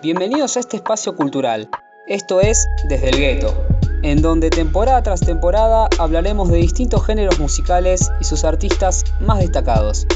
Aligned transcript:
Bienvenidos 0.00 0.56
a 0.56 0.60
este 0.60 0.76
espacio 0.76 1.16
cultural. 1.16 1.68
Esto 2.06 2.40
es 2.40 2.68
Desde 2.88 3.08
el 3.08 3.16
Gueto, 3.16 3.66
en 4.04 4.22
donde 4.22 4.48
temporada 4.48 5.02
tras 5.02 5.18
temporada 5.18 5.88
hablaremos 5.98 6.50
de 6.50 6.58
distintos 6.58 7.04
géneros 7.04 7.40
musicales 7.40 8.08
y 8.20 8.24
sus 8.24 8.44
artistas 8.44 9.02
más 9.18 9.40
destacados. 9.40 10.06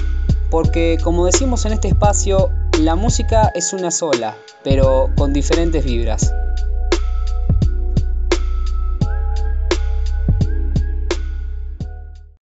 Porque, 0.52 0.98
como 1.02 1.26
decimos 1.26 1.64
en 1.64 1.72
este 1.72 1.88
espacio, 1.88 2.52
la 2.78 2.94
música 2.94 3.50
es 3.56 3.72
una 3.72 3.90
sola, 3.90 4.36
pero 4.62 5.10
con 5.16 5.32
diferentes 5.32 5.84
vibras. 5.84 6.32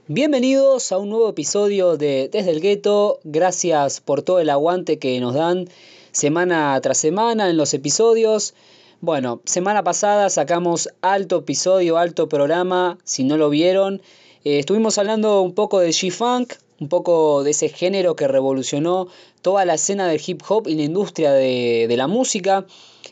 Bienvenidos 0.10 0.92
a 0.92 0.98
un 0.98 1.10
nuevo 1.10 1.30
episodio 1.30 1.96
de 1.96 2.30
Desde 2.34 2.52
el 2.52 2.60
Gueto. 2.60 3.20
Gracias 3.24 4.02
por 4.02 4.24
todo 4.24 4.42
el 4.42 4.50
aguante 4.50 5.00
que 5.00 5.18
nos 5.22 5.36
dan 5.36 5.70
semana 6.12 6.80
tras 6.82 6.98
semana 6.98 7.50
en 7.50 7.58
los 7.58 7.74
episodios. 7.74 8.54
Bueno, 9.02 9.42
semana 9.46 9.84
pasada 9.84 10.30
sacamos 10.30 10.90
alto 11.02 11.38
episodio, 11.38 11.98
alto 11.98 12.28
programa, 12.28 12.98
si 13.04 13.24
no 13.24 13.38
lo 13.38 13.50
vieron. 13.50 14.02
Eh, 14.44 14.60
estuvimos 14.60 14.98
hablando 14.98 15.42
un 15.42 15.54
poco 15.54 15.80
de 15.80 15.90
G-Funk, 15.90 16.54
un 16.80 16.90
poco 16.90 17.44
de 17.44 17.52
ese 17.52 17.70
género 17.70 18.16
que 18.16 18.28
revolucionó 18.28 19.08
toda 19.42 19.66
la 19.66 19.76
escena 19.76 20.08
del 20.08 20.22
hip 20.26 20.42
hop 20.48 20.68
y 20.68 20.76
la 20.76 20.84
industria 20.84 21.32
de, 21.32 21.94
la 21.96 22.08
música. 22.08 22.66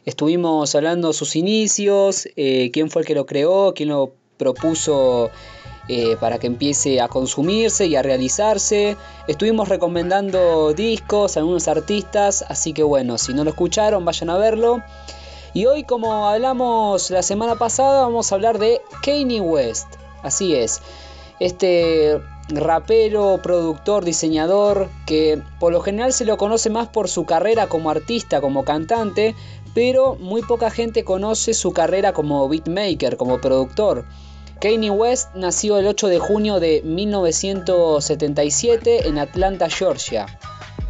Estuvimos 0.05 0.73
hablando 0.75 1.09
de 1.09 1.13
sus 1.13 1.35
inicios, 1.35 2.27
eh, 2.35 2.69
quién 2.71 2.89
fue 2.89 3.01
el 3.01 3.07
que 3.07 3.15
lo 3.15 3.25
creó, 3.25 3.73
quién 3.73 3.89
lo 3.89 4.13
propuso 4.37 5.31
eh, 5.87 6.17
para 6.19 6.37
que 6.37 6.47
empiece 6.47 6.99
a 6.99 7.07
consumirse 7.07 7.85
y 7.85 7.95
a 7.95 8.01
realizarse. 8.01 8.97
Estuvimos 9.27 9.69
recomendando 9.69 10.73
discos, 10.73 11.37
algunos 11.37 11.67
artistas, 11.67 12.43
así 12.49 12.73
que 12.73 12.83
bueno, 12.83 13.17
si 13.17 13.33
no 13.33 13.43
lo 13.43 13.51
escucharon, 13.51 14.03
vayan 14.03 14.29
a 14.29 14.37
verlo. 14.37 14.83
Y 15.53 15.65
hoy, 15.65 15.83
como 15.83 16.27
hablamos 16.27 17.09
la 17.09 17.23
semana 17.23 17.55
pasada, 17.55 18.01
vamos 18.01 18.31
a 18.31 18.35
hablar 18.35 18.59
de 18.59 18.81
Kanye 19.01 19.41
West. 19.41 19.87
Así 20.23 20.55
es, 20.55 20.81
este 21.39 22.19
rapero, 22.49 23.39
productor, 23.41 24.05
diseñador, 24.05 24.89
que 25.05 25.41
por 25.59 25.71
lo 25.71 25.81
general 25.81 26.13
se 26.13 26.25
lo 26.25 26.37
conoce 26.37 26.69
más 26.69 26.87
por 26.87 27.09
su 27.09 27.25
carrera 27.25 27.67
como 27.67 27.89
artista, 27.89 28.41
como 28.41 28.63
cantante, 28.63 29.35
pero 29.73 30.15
muy 30.15 30.41
poca 30.41 30.69
gente 30.69 31.03
conoce 31.03 31.53
su 31.53 31.71
carrera 31.71 32.13
como 32.13 32.47
beatmaker, 32.49 33.17
como 33.17 33.39
productor. 33.39 34.05
Kanye 34.59 34.89
West 34.89 35.35
nació 35.35 35.77
el 35.77 35.85
8 35.85 36.07
de 36.07 36.17
junio 36.17 36.59
de 36.59 36.81
1977 36.83 39.07
en 39.07 39.19
Atlanta, 39.19 39.69
Georgia. 39.69 40.25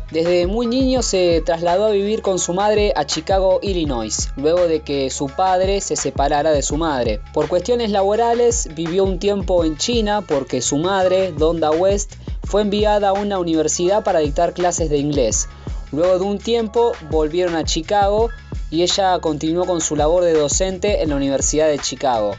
Desde 0.10 0.48
muy 0.48 0.68
niño 0.68 1.02
se 1.02 1.42
trasladó 1.46 1.88
a 1.88 1.92
vivir 1.92 2.22
con 2.22 2.40
su 2.40 2.54
madre 2.54 2.94
a 2.96 3.06
Chicago, 3.06 3.60
Illinois, 3.62 4.30
luego 4.38 4.70
de 4.70 4.84
que 4.84 5.10
su 5.10 5.28
padre 5.28 5.82
se 5.82 5.98
separara 5.98 6.52
de 6.52 6.62
su 6.62 6.78
madre. 6.78 7.20
Por 7.34 7.50
cuestiones 7.50 7.92
laborales 7.92 8.70
vivió 8.74 9.04
un 9.04 9.20
tiempo 9.20 9.66
en 9.66 9.76
China 9.76 10.24
porque 10.26 10.62
su 10.62 10.78
madre, 10.78 11.34
Donda 11.34 11.70
West, 11.72 12.14
fue 12.46 12.62
enviada 12.62 13.10
a 13.10 13.14
una 13.14 13.38
universidad 13.38 14.06
para 14.06 14.20
dictar 14.20 14.54
clases 14.54 14.90
de 14.90 14.98
inglés. 14.98 15.50
Luego 15.92 16.20
de 16.20 16.24
un 16.24 16.38
tiempo 16.38 16.94
volvieron 17.10 17.58
a 17.58 17.66
Chicago 17.66 18.30
y 18.72 18.84
ella 18.84 19.20
continuó 19.20 19.66
con 19.66 19.82
su 19.82 19.98
labor 19.98 20.24
de 20.24 20.32
docente 20.34 21.02
en 21.02 21.10
la 21.10 21.18
Universidad 21.18 21.68
de 21.68 21.80
Chicago. 21.80 22.38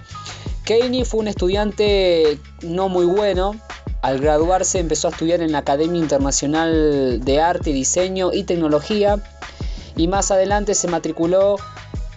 Kanye 0.68 1.06
fue 1.06 1.20
un 1.20 1.28
estudiante 1.28 2.38
no 2.60 2.90
muy 2.90 3.06
bueno. 3.06 3.56
Al 4.02 4.18
graduarse 4.20 4.78
empezó 4.78 5.08
a 5.08 5.12
estudiar 5.12 5.40
en 5.40 5.52
la 5.52 5.58
Academia 5.58 5.98
Internacional 5.98 7.24
de 7.24 7.40
Arte, 7.40 7.72
Diseño 7.72 8.34
y 8.34 8.44
Tecnología 8.44 9.16
y 9.96 10.08
más 10.08 10.30
adelante 10.30 10.74
se 10.74 10.86
matriculó 10.86 11.56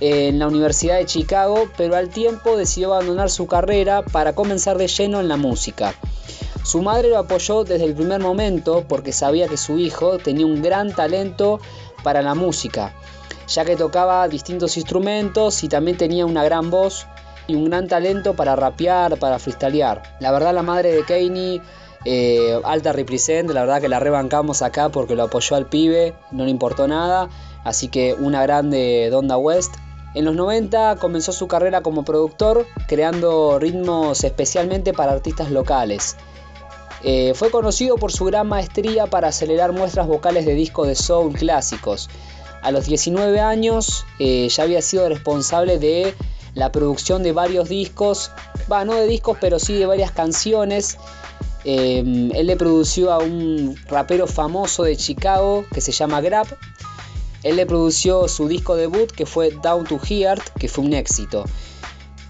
en 0.02 0.38
la 0.38 0.48
Universidad 0.48 0.98
de 0.98 1.06
Chicago, 1.06 1.70
pero 1.78 1.96
al 1.96 2.10
tiempo 2.10 2.58
decidió 2.58 2.94
abandonar 2.94 3.30
su 3.30 3.48
carrera 3.48 4.02
para 4.02 4.36
comenzar 4.36 4.78
de 4.78 4.90
lleno 4.90 5.22
en 5.22 5.30
la 5.30 5.38
música. 5.38 5.96
Su 6.66 6.82
madre 6.82 7.08
lo 7.08 7.20
apoyó 7.20 7.64
desde 7.64 7.86
el 7.86 7.96
primer 7.96 8.20
momento 8.20 8.84
porque 8.86 9.14
sabía 9.14 9.48
que 9.48 9.56
su 9.56 9.80
hijo 9.80 10.18
tenía 10.18 10.46
un 10.46 10.62
gran 10.62 10.94
talento 10.94 11.62
para 12.04 12.22
la 12.22 12.36
música, 12.36 12.94
ya 13.48 13.64
que 13.64 13.78
tocaba 13.78 14.28
distintos 14.28 14.76
instrumentos 14.76 15.64
y 15.64 15.70
también 15.70 15.96
tenía 15.96 16.26
una 16.26 16.44
gran 16.44 16.70
voz 16.70 17.08
y 17.48 17.56
un 17.56 17.66
gran 17.66 17.88
talento 17.88 18.36
para 18.36 18.56
rapear, 18.56 19.18
para 19.18 19.40
freestylear. 19.40 20.02
La 20.20 20.32
verdad 20.32 20.54
la 20.54 20.64
madre 20.64 20.94
de 20.94 21.04
Kanye, 21.04 21.62
eh, 22.06 22.60
alta 22.64 22.94
represent, 22.94 23.50
la 23.52 23.62
verdad 23.62 23.82
que 23.82 23.90
la 23.90 24.00
rebancamos 24.00 24.62
acá 24.62 24.90
porque 24.90 25.16
lo 25.16 25.24
apoyó 25.24 25.56
al 25.56 25.68
pibe, 25.68 26.16
no 26.32 26.46
le 26.46 26.52
importó 26.52 26.88
nada, 26.88 27.30
así 27.64 27.90
que 27.90 28.14
una 28.14 28.42
grande 28.44 29.10
Donda 29.12 29.38
West. 29.38 29.76
En 30.14 30.26
los 30.26 30.36
90 30.36 30.98
comenzó 30.98 31.32
su 31.32 31.48
carrera 31.48 31.82
como 31.82 32.04
productor, 32.04 32.66
creando 32.88 33.60
ritmos 33.60 34.24
especialmente 34.24 34.94
para 34.94 35.14
artistas 35.14 35.52
locales. 35.52 36.18
Eh, 37.04 37.34
fue 37.34 37.50
conocido 37.50 37.96
por 37.96 38.12
su 38.12 38.26
gran 38.26 38.48
maestría 38.48 39.08
para 39.08 39.30
acelerar 39.30 39.72
muestras 39.72 40.08
vocales 40.08 40.46
de 40.46 40.54
discos 40.54 40.88
de 40.88 40.96
soul 40.96 41.34
clásicos. 41.34 42.10
A 42.62 42.72
los 42.72 42.86
19 42.86 43.40
años 43.40 44.06
eh, 44.20 44.48
ya 44.50 44.64
había 44.64 44.82
sido 44.82 45.10
responsable 45.10 45.80
de 45.80 46.14
la 46.54 46.72
producción 46.72 47.24
de 47.24 47.32
varios 47.32 47.70
discos, 47.70 48.32
va, 48.72 48.86
no 48.86 48.94
de 48.94 49.08
discos, 49.08 49.38
pero 49.40 49.60
sí 49.60 49.74
de 49.74 49.86
varias 49.86 50.12
canciones. 50.12 50.98
Em, 51.64 52.32
él 52.32 52.48
le 52.48 52.56
produció 52.56 53.12
a 53.12 53.20
un 53.20 53.76
rapero 53.88 54.28
famoso 54.28 54.84
de 54.84 54.98
Chicago 54.98 55.66
que 55.74 55.82
se 55.82 55.92
llama 55.92 56.22
Grab. 56.22 56.48
Él 57.44 57.56
le 57.56 57.66
produció 57.66 58.28
su 58.28 58.48
disco 58.48 58.76
debut 58.76 59.12
que 59.12 59.26
fue 59.26 59.52
Down 59.52 59.86
to 59.86 60.00
Heart, 60.00 60.58
que 60.60 60.68
fue 60.68 60.84
un 60.86 60.94
éxito. 60.94 61.46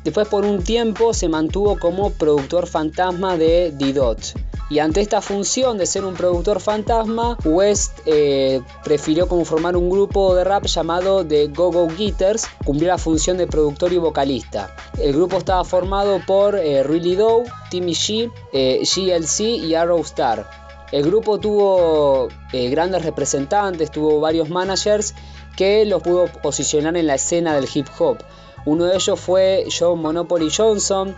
Después 0.04 0.28
por 0.28 0.46
un 0.46 0.64
tiempo 0.64 1.14
se 1.14 1.30
mantuvo 1.30 1.78
como 1.78 2.12
productor 2.12 2.68
fantasma 2.68 3.38
de 3.38 3.72
D-Dot. 3.72 4.34
Y 4.72 4.80
ante 4.80 5.02
esta 5.02 5.20
función 5.20 5.78
de 5.78 5.86
ser 5.86 6.06
un 6.06 6.14
productor 6.14 6.62
fantasma, 6.62 7.38
West 7.44 8.00
eh, 8.06 8.62
prefirió 8.86 9.28
conformar 9.28 9.76
un 9.76 9.90
grupo 9.90 10.34
de 10.34 10.46
rap 10.46 10.66
llamado 10.66 11.28
The 11.28 11.48
Go 11.48 11.74
Go 11.74 11.90
Getters, 11.90 12.48
cumplió 12.64 12.88
la 12.88 12.98
función 12.98 13.36
de 13.36 13.48
productor 13.48 13.92
y 13.92 13.98
vocalista. 13.98 14.74
El 14.98 15.12
grupo 15.12 15.40
estaba 15.40 15.66
formado 15.66 16.22
por 16.26 16.56
eh, 16.56 16.84
Really 16.84 17.16
Doe, 17.16 17.44
Timmy 17.70 17.92
G, 17.92 18.32
eh, 18.54 18.82
GLC 18.84 19.42
y 19.62 19.76
Arrow 19.76 20.00
Star. 20.04 20.50
El 20.94 21.04
grupo 21.04 21.38
tuvo 21.38 22.30
grandes 22.54 23.04
representantes, 23.04 23.92
tuvo 23.92 24.22
varios 24.22 24.50
managers 24.50 25.14
que 25.58 25.84
los 25.84 26.02
pudo 26.02 26.28
posicionar 26.42 26.96
en 26.96 27.08
la 27.08 27.16
escena 27.16 27.54
del 27.56 27.68
hip 27.74 27.88
hop. 28.00 28.20
Uno 28.66 28.86
de 28.86 28.96
ellos 28.96 29.20
fue 29.20 29.66
John 29.78 30.02
Monopoly 30.02 30.50
Johnson, 30.50 31.14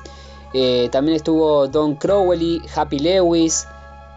eh, 0.53 0.89
también 0.91 1.15
estuvo 1.15 1.67
Don 1.67 1.95
Crowley, 1.95 2.61
Happy 2.75 2.99
Lewis, 2.99 3.67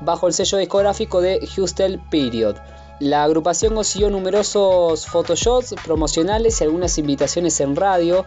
bajo 0.00 0.26
el 0.26 0.34
sello 0.34 0.58
discográfico 0.58 1.20
de 1.20 1.46
Houston 1.54 2.00
Period. 2.10 2.56
La 2.98 3.24
agrupación 3.24 3.74
consiguió 3.74 4.08
numerosos 4.08 5.06
photoshots 5.06 5.74
promocionales 5.84 6.60
y 6.60 6.64
algunas 6.64 6.96
invitaciones 6.96 7.60
en 7.60 7.76
radio. 7.76 8.24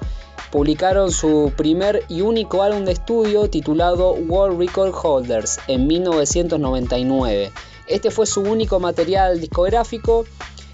Publicaron 0.52 1.12
su 1.12 1.52
primer 1.58 2.04
y 2.08 2.22
único 2.22 2.62
álbum 2.62 2.86
de 2.86 2.92
estudio 2.92 3.50
titulado 3.50 4.14
World 4.14 4.60
Record 4.60 4.94
Holders 4.94 5.60
en 5.68 5.88
1999. 5.88 7.52
Este 7.88 8.12
fue 8.12 8.28
su 8.28 8.42
único 8.42 8.80
material 8.80 9.42
discográfico 9.42 10.26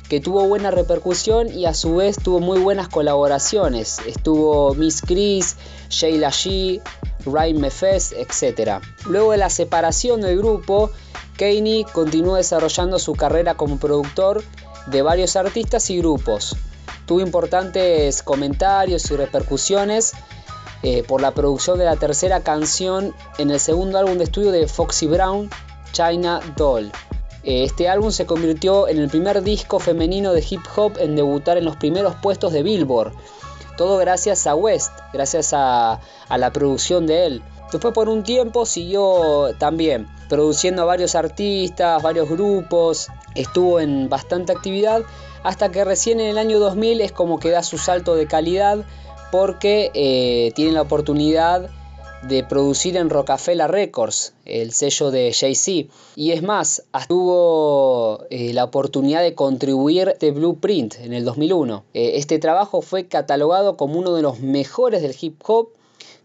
que 0.09 0.19
tuvo 0.19 0.45
buena 0.45 0.71
repercusión 0.71 1.47
y 1.51 1.65
a 1.65 1.73
su 1.73 1.95
vez 1.95 2.17
tuvo 2.17 2.39
muy 2.39 2.59
buenas 2.59 2.89
colaboraciones. 2.89 3.99
Estuvo 4.05 4.73
Miss 4.75 5.01
Chris, 5.01 5.55
Sheila 5.89 6.29
G, 6.29 6.81
Ryan 7.25 7.61
Mefes, 7.61 8.13
etc. 8.13 8.81
Luego 9.07 9.31
de 9.31 9.37
la 9.37 9.49
separación 9.49 10.21
del 10.21 10.37
grupo, 10.37 10.91
Kanye 11.37 11.85
continuó 11.91 12.35
desarrollando 12.35 12.99
su 12.99 13.13
carrera 13.13 13.55
como 13.55 13.77
productor 13.77 14.43
de 14.87 15.01
varios 15.01 15.35
artistas 15.35 15.89
y 15.89 15.97
grupos. 15.97 16.55
Tuvo 17.05 17.21
importantes 17.21 18.23
comentarios 18.23 19.09
y 19.11 19.15
repercusiones 19.15 20.13
eh, 20.83 21.03
por 21.03 21.21
la 21.21 21.31
producción 21.31 21.77
de 21.79 21.85
la 21.85 21.95
tercera 21.95 22.41
canción 22.41 23.13
en 23.37 23.51
el 23.51 23.59
segundo 23.59 23.97
álbum 23.97 24.17
de 24.17 24.25
estudio 24.25 24.51
de 24.51 24.67
Foxy 24.67 25.07
Brown, 25.07 25.49
China 25.91 26.39
Doll. 26.55 26.91
Eh, 27.43 27.63
este 27.63 27.87
álbum 27.87 28.11
se 28.11 28.25
convirtió 28.25 28.87
en 28.87 28.97
el 28.97 29.09
primer 29.09 29.43
disco 29.43 29.79
femenino 29.79 30.33
de 30.33 30.45
hip 30.47 30.61
hop 30.75 30.93
en 30.99 31.15
debutar 31.15 31.57
en 31.57 31.65
los 31.65 31.75
primeros 31.75 32.15
puestos 32.15 32.53
de 32.53 32.63
Billboard. 32.63 33.13
Todo 33.77 33.97
gracias 33.97 34.47
a 34.47 34.55
West, 34.55 34.91
gracias 35.13 35.51
a, 35.53 35.99
la 36.29 36.51
producción 36.51 37.07
de 37.07 37.25
él. 37.25 37.43
Después 37.71 37.93
por 37.93 38.09
un 38.09 38.23
tiempo 38.23 38.65
siguió 38.65 39.53
también 39.57 40.07
produciendo 40.29 40.83
a 40.83 40.85
varios 40.85 41.15
artistas, 41.15 42.01
varios 42.01 42.29
grupos, 42.29 43.09
estuvo 43.35 43.79
en 43.79 44.07
bastante 44.07 44.53
actividad, 44.53 45.01
hasta 45.43 45.69
que 45.69 45.83
recién 45.83 46.19
en 46.19 46.27
el 46.27 46.37
año 46.37 46.59
2000 46.59 47.01
es 47.01 47.11
como 47.11 47.39
que 47.39 47.51
da 47.51 47.63
su 47.63 47.77
salto 47.77 48.15
de 48.15 48.27
calidad 48.27 48.85
porque 49.31 49.91
eh, 49.93 50.51
tiene 50.55 50.71
la 50.71 50.81
oportunidad 50.81 51.69
de 52.27 52.43
producir 52.43 52.97
en 52.97 53.09
Rockefeller 53.11 53.69
Records, 53.69 54.33
el 54.45 54.71
sello 54.71 55.11
de 55.11 55.31
Jay-Z. 55.31 55.93
Y 56.15 56.31
es 56.31 56.41
más, 56.41 56.83
tuvo 57.07 58.23
eh, 58.31 58.51
la 58.53 58.63
oportunidad 58.63 59.21
de 59.21 59.35
contribuir 59.35 60.17
de 60.19 60.31
Blueprint 60.31 60.95
en 61.01 61.13
el 61.13 61.23
2001. 61.23 61.83
Eh, 61.93 62.13
este 62.15 62.39
trabajo 62.39 62.81
fue 62.81 63.07
catalogado 63.07 63.77
como 63.77 63.99
uno 63.99 64.15
de 64.15 64.23
los 64.23 64.39
mejores 64.39 65.03
del 65.03 65.15
hip 65.19 65.39
hop, 65.45 65.69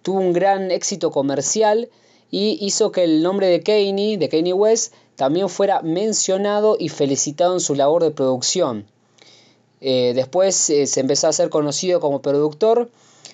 tuvo 0.03 0.21
un 0.21 0.33
gran 0.33 0.71
éxito 0.71 1.11
comercial 1.11 1.91
y 2.31 2.57
hizo 2.65 2.93
que 2.93 3.05
el 3.05 3.23
nombre 3.23 3.49
de 3.49 3.63
Kanye, 3.63 4.17
de 4.17 4.29
Kanye 4.31 4.55
West, 4.55 4.95
también 5.17 5.51
fuera 5.51 5.83
mencionado 5.83 6.77
y 6.79 6.89
felicitado 6.89 7.53
en 7.53 7.61
su 7.61 7.75
labor 7.75 8.03
de 8.03 8.11
producción. 8.11 8.87
Eh, 9.83 10.13
después 10.15 10.55
se 10.57 11.01
empezó 11.01 11.29
a 11.29 11.33
ser 11.33 11.51
conocido 11.51 12.01
como 12.01 12.23
productor 12.23 12.89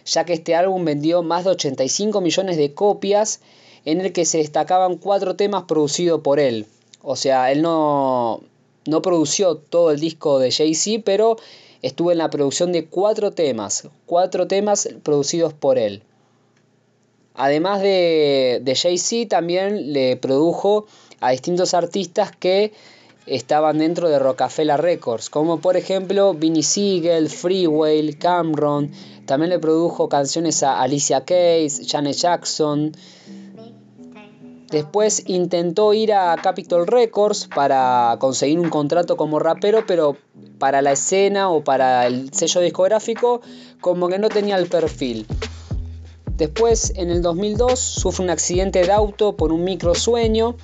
ya 0.06 0.25
que 0.25 0.32
este 0.32 0.55
álbum 0.55 0.85
vendió 0.85 1.23
más 1.23 1.44
de 1.44 1.50
85 1.50 2.20
millones 2.20 2.56
de 2.56 2.73
copias 2.73 3.41
en 3.85 4.00
el 4.00 4.12
que 4.12 4.25
se 4.25 4.38
destacaban 4.38 4.97
cuatro 4.97 5.37
temas 5.37 5.64
producidos 5.64 6.20
por 6.23 6.41
él. 6.41 6.67
O 7.03 7.17
sea, 7.17 7.53
él 7.53 7.62
no, 7.62 8.41
no 8.87 9.03
produció 9.03 9.56
todo 9.56 9.91
el 9.91 10.00
disco 10.00 10.38
de 10.38 10.50
Jay-Z, 10.50 11.03
pero 11.05 11.37
estuvo 11.82 12.12
en 12.12 12.19
la 12.19 12.31
producción 12.31 12.73
de 12.73 12.87
cuatro 12.87 13.32
temas, 13.32 13.88
cuatro 14.06 14.47
temas 14.47 14.88
producidos 15.03 15.53
por 15.53 15.79
él. 15.79 16.03
Además 17.35 17.82
de, 17.82 18.61
de 18.62 18.75
Jay-Z, 18.75 19.29
también 19.29 19.93
le 19.93 20.17
produjo 20.17 20.87
a 21.20 21.31
distintos 21.32 21.75
artistas 21.75 22.35
que 22.35 22.73
estaban 23.26 23.78
dentro 23.78 24.08
de 24.08 24.19
Rockefeller 24.19 24.81
Records, 24.81 25.31
como 25.31 25.61
por 25.61 25.76
ejemplo 25.76 26.34
Vinnie 26.34 26.62
Siegel, 26.62 27.28
Freeway, 27.28 28.14
Cameron, 28.14 28.90
también 29.26 29.50
le 29.50 29.58
produjo 29.58 30.08
canciones 30.08 30.62
a 30.62 30.81
Alicia 30.81 31.25
Keys, 31.25 31.82
Janet 31.87 32.17
Jackson. 32.17 32.93
Después 34.70 35.23
intentó 35.26 35.93
ir 35.93 36.12
a 36.12 36.37
Capitol 36.37 36.87
Records 36.87 37.49
para 37.55 38.17
conseguir 38.19 38.58
un 38.58 38.69
contrato 38.69 39.17
como 39.17 39.38
rapero, 39.38 39.84
pero 39.87 40.17
para 40.58 40.82
la 40.82 40.93
escena 40.93 41.50
o 41.50 41.62
para 41.62 42.06
el 42.06 42.32
sello 42.32 42.61
discográfico 42.61 43.43
como 43.81 44.08
que 44.08 44.19
no 44.19 44.29
tenía 44.29 44.56
el 44.56 44.69
perfil. 44.69 45.26
Después, 46.37 46.93
en 46.96 47.11
el 47.11 47.22
2002, 47.22 47.79
sufre 47.79 48.25
un 48.25 48.31
accidente 48.31 48.84
de 48.84 48.93
auto 48.93 49.37
por 49.37 49.52
un 49.52 49.64
microsueño, 49.64 50.56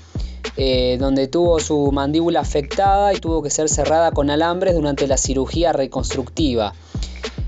eh, 0.56 0.96
donde 0.98 1.28
tuvo 1.28 1.60
su 1.60 1.90
mandíbula 1.92 2.40
afectada 2.40 3.12
y 3.14 3.18
tuvo 3.18 3.42
que 3.42 3.50
ser 3.50 3.68
cerrada 3.68 4.12
con 4.12 4.30
alambres 4.30 4.74
durante 4.74 5.06
la 5.06 5.16
cirugía 5.16 5.72
reconstructiva. 5.72 6.74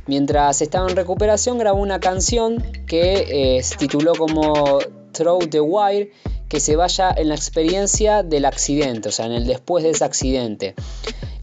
Mientras 0.07 0.61
estaba 0.63 0.89
en 0.89 0.97
recuperación 0.97 1.59
grabó 1.59 1.81
una 1.81 2.01
canción 2.01 2.63
que 2.87 3.57
eh, 3.57 3.63
se 3.63 3.77
tituló 3.77 4.15
como 4.15 4.79
Throw 5.13 5.39
the 5.41 5.61
Wire, 5.61 6.13
que 6.49 6.61
se 6.61 6.77
vaya 6.77 7.11
en 7.17 7.29
la 7.29 7.35
experiencia 7.35 8.23
del 8.23 8.45
accidente, 8.45 9.09
o 9.09 9.13
sea, 9.13 9.27
en 9.27 9.33
el 9.33 9.47
después 9.47 9.83
de 9.83 9.91
ese 9.91 10.05
accidente. 10.05 10.75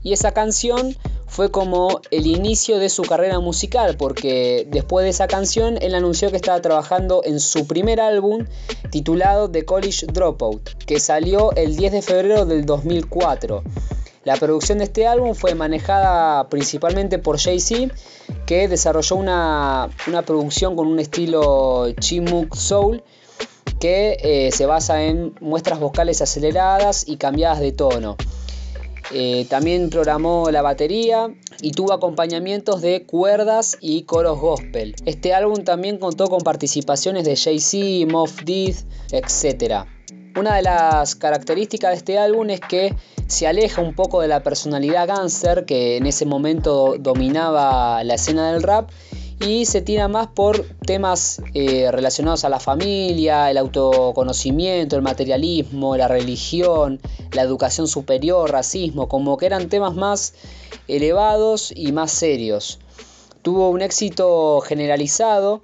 Y 0.04 0.14
esa 0.14 0.32
canción 0.32 0.96
fue 1.32 1.50
como 1.50 2.02
el 2.12 2.28
inicio 2.28 2.78
de 2.78 2.90
su 2.90 3.04
carrera 3.04 3.40
musical, 3.40 3.96
porque 3.96 4.68
después 4.70 5.06
de 5.06 5.12
esa 5.12 5.28
canción 5.28 5.78
él 5.82 5.96
anunció 5.96 6.30
que 6.30 6.36
estaba 6.36 6.62
trabajando 6.62 7.22
en 7.24 7.40
su 7.40 7.66
primer 7.68 8.02
álbum 8.02 8.46
titulado 8.90 9.50
The 9.50 9.64
College 9.64 10.08
Dropout, 10.08 10.72
que 10.86 11.00
salió 11.00 11.54
el 11.54 11.78
10 11.78 11.94
de 11.94 12.02
febrero 12.02 12.46
del 12.46 12.66
2004. 12.66 13.64
La 14.26 14.36
producción 14.36 14.80
de 14.80 14.84
este 14.84 15.08
álbum 15.08 15.34
fue 15.34 15.56
manejada 15.56 16.50
principalmente 16.50 17.18
por 17.18 17.40
Jay-Z, 17.40 17.96
que 18.46 18.68
desarrolló 18.68 19.16
una, 19.16 19.90
producción 20.26 20.76
con 20.76 20.88
un 20.88 21.00
estilo 21.00 21.94
Chimuk 21.98 22.58
Soul, 22.58 23.04
que 23.80 24.18
eh, 24.22 24.52
se 24.52 24.66
basa 24.66 25.02
en 25.04 25.34
muestras 25.40 25.80
vocales 25.80 26.22
aceleradas 26.22 27.08
y 27.08 27.16
cambiadas 27.16 27.62
de 27.62 27.72
tono. 27.72 28.18
Eh, 29.14 29.46
también 29.50 29.90
programó 29.90 30.50
la 30.52 30.62
batería 30.62 31.34
y 31.62 31.72
tuvo 31.72 31.94
acompañamientos 31.94 32.82
de 32.82 33.04
cuerdas 33.04 33.78
y 33.82 34.04
coros 34.04 34.40
gospel. 34.40 34.96
Este 35.06 35.34
álbum 35.34 35.64
también 35.64 35.98
contó 35.98 36.28
con 36.28 36.42
participaciones 36.42 37.26
de 37.26 37.36
Jay-Z, 37.36 38.12
Moff 38.12 38.44
Deed, 38.44 38.76
etc. 39.12 39.86
Una 40.38 40.56
de 40.56 40.62
las 40.62 41.16
características 41.16 41.92
de 41.92 41.98
este 41.98 42.18
álbum 42.18 42.50
es 42.50 42.62
que 42.62 42.96
se 43.28 43.48
aleja 43.48 43.82
un 43.82 43.96
poco 43.96 44.22
de 44.22 44.28
la 44.28 44.44
personalidad 44.44 45.08
gangster 45.08 45.66
que 45.66 45.98
en 45.98 46.06
ese 46.06 46.26
momento 46.26 46.96
dominaba 47.00 48.04
la 48.04 48.16
escena 48.16 48.52
del 48.52 48.64
rap 48.64 48.90
y 49.46 49.66
se 49.66 49.82
tira 49.82 50.08
más 50.08 50.28
por 50.28 50.64
temas 50.86 51.42
eh, 51.54 51.90
relacionados 51.92 52.46
a 52.46 52.50
la 52.50 52.60
familia, 52.60 53.50
el 53.50 53.58
autoconocimiento, 53.58 54.96
el 54.96 55.02
materialismo, 55.02 55.98
la 55.98 56.08
religión, 56.08 57.00
la 57.34 57.42
educación 57.42 57.88
superior, 57.88 58.52
racismo, 58.52 59.08
como 59.08 59.38
que 59.38 59.48
eran 59.48 59.70
temas 59.70 59.96
más 59.96 60.34
elevados 60.88 61.74
y 61.76 61.92
más 61.92 62.12
serios. 62.12 62.80
Tuvo 63.42 63.70
un 63.70 63.82
éxito 63.82 64.62
generalizado 64.62 65.62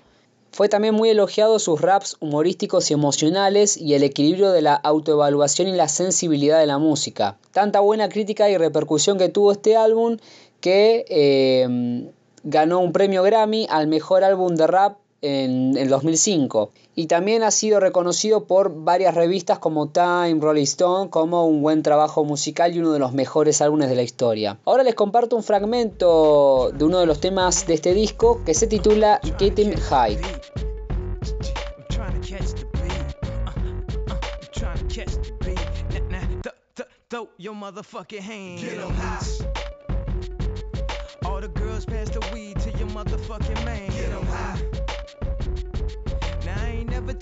fue 0.57 0.69
también 0.69 0.95
muy 0.95 1.09
elogiado 1.09 1.59
sus 1.59 1.79
raps 1.81 2.17
humorísticos 2.19 2.89
y 2.89 2.95
emocionales 2.95 3.77
y 3.77 3.93
el 3.93 4.01
equilibrio 4.01 4.51
de 4.51 4.63
la 4.63 4.73
autoevaluación 4.73 5.67
y 5.67 5.73
la 5.73 5.87
sensibilidad 5.87 6.59
de 6.59 6.65
la 6.65 6.79
música. 6.79 7.37
Tanta 7.51 7.79
buena 7.79 8.09
crítica 8.09 8.49
y 8.49 8.57
repercusión 8.57 9.19
que 9.19 9.29
tuvo 9.29 9.51
este 9.51 9.75
álbum 9.77 10.17
que 10.59 11.05
eh, 11.09 12.09
ganó 12.49 12.79
un 12.79 12.93
premio 12.93 13.23
Grammy 13.23 13.67
al 13.69 13.87
mejor 13.87 14.23
álbum 14.23 14.55
de 14.55 14.67
rap 14.67 14.99
en 15.21 15.75
el 15.77 15.89
2005 15.89 16.71
y 16.95 17.07
también 17.07 17.43
ha 17.43 17.51
sido 17.51 17.81
reconocido 17.81 18.45
por 18.45 18.73
varias 18.73 19.15
revistas 19.15 19.59
como 19.59 19.89
Time, 19.89 20.37
Rolling 20.39 20.63
Stone 20.63 21.09
como 21.09 21.45
un 21.45 21.61
buen 21.61 21.83
trabajo 21.83 22.23
musical 22.23 22.73
y 22.73 22.79
uno 22.79 22.93
de 22.93 22.99
los 22.99 23.11
mejores 23.11 23.61
álbumes 23.61 23.89
de 23.89 23.95
la 23.95 24.03
historia. 24.03 24.59
Ahora 24.63 24.83
les 24.83 24.95
comparto 24.95 25.35
un 25.35 25.43
fragmento 25.43 26.71
de 26.73 26.85
uno 26.85 26.99
de 26.99 27.05
los 27.05 27.19
temas 27.19 27.67
de 27.67 27.73
este 27.73 27.93
disco 27.93 28.41
que 28.45 28.53
se 28.53 28.67
titula 28.67 29.19
Getting 29.37 29.75
High. 29.75 30.17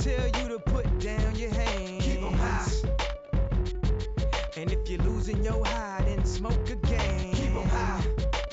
Tell 0.06 0.28
you 0.42 0.50
to 0.50 0.60
put 0.60 0.86
down 1.00 1.36
your 1.36 1.50
hands. 1.52 2.06
Keep 2.06 2.22
them 2.22 2.34
high. 2.34 2.72
And 4.56 4.72
if 4.72 4.88
you're 4.88 5.02
losing 5.02 5.44
your 5.44 5.66
high, 5.66 6.04
then 6.06 6.24
smoke 6.26 6.70
again. 6.70 7.34
Keep 7.34 7.54
them 7.54 7.68
high. 7.70 8.04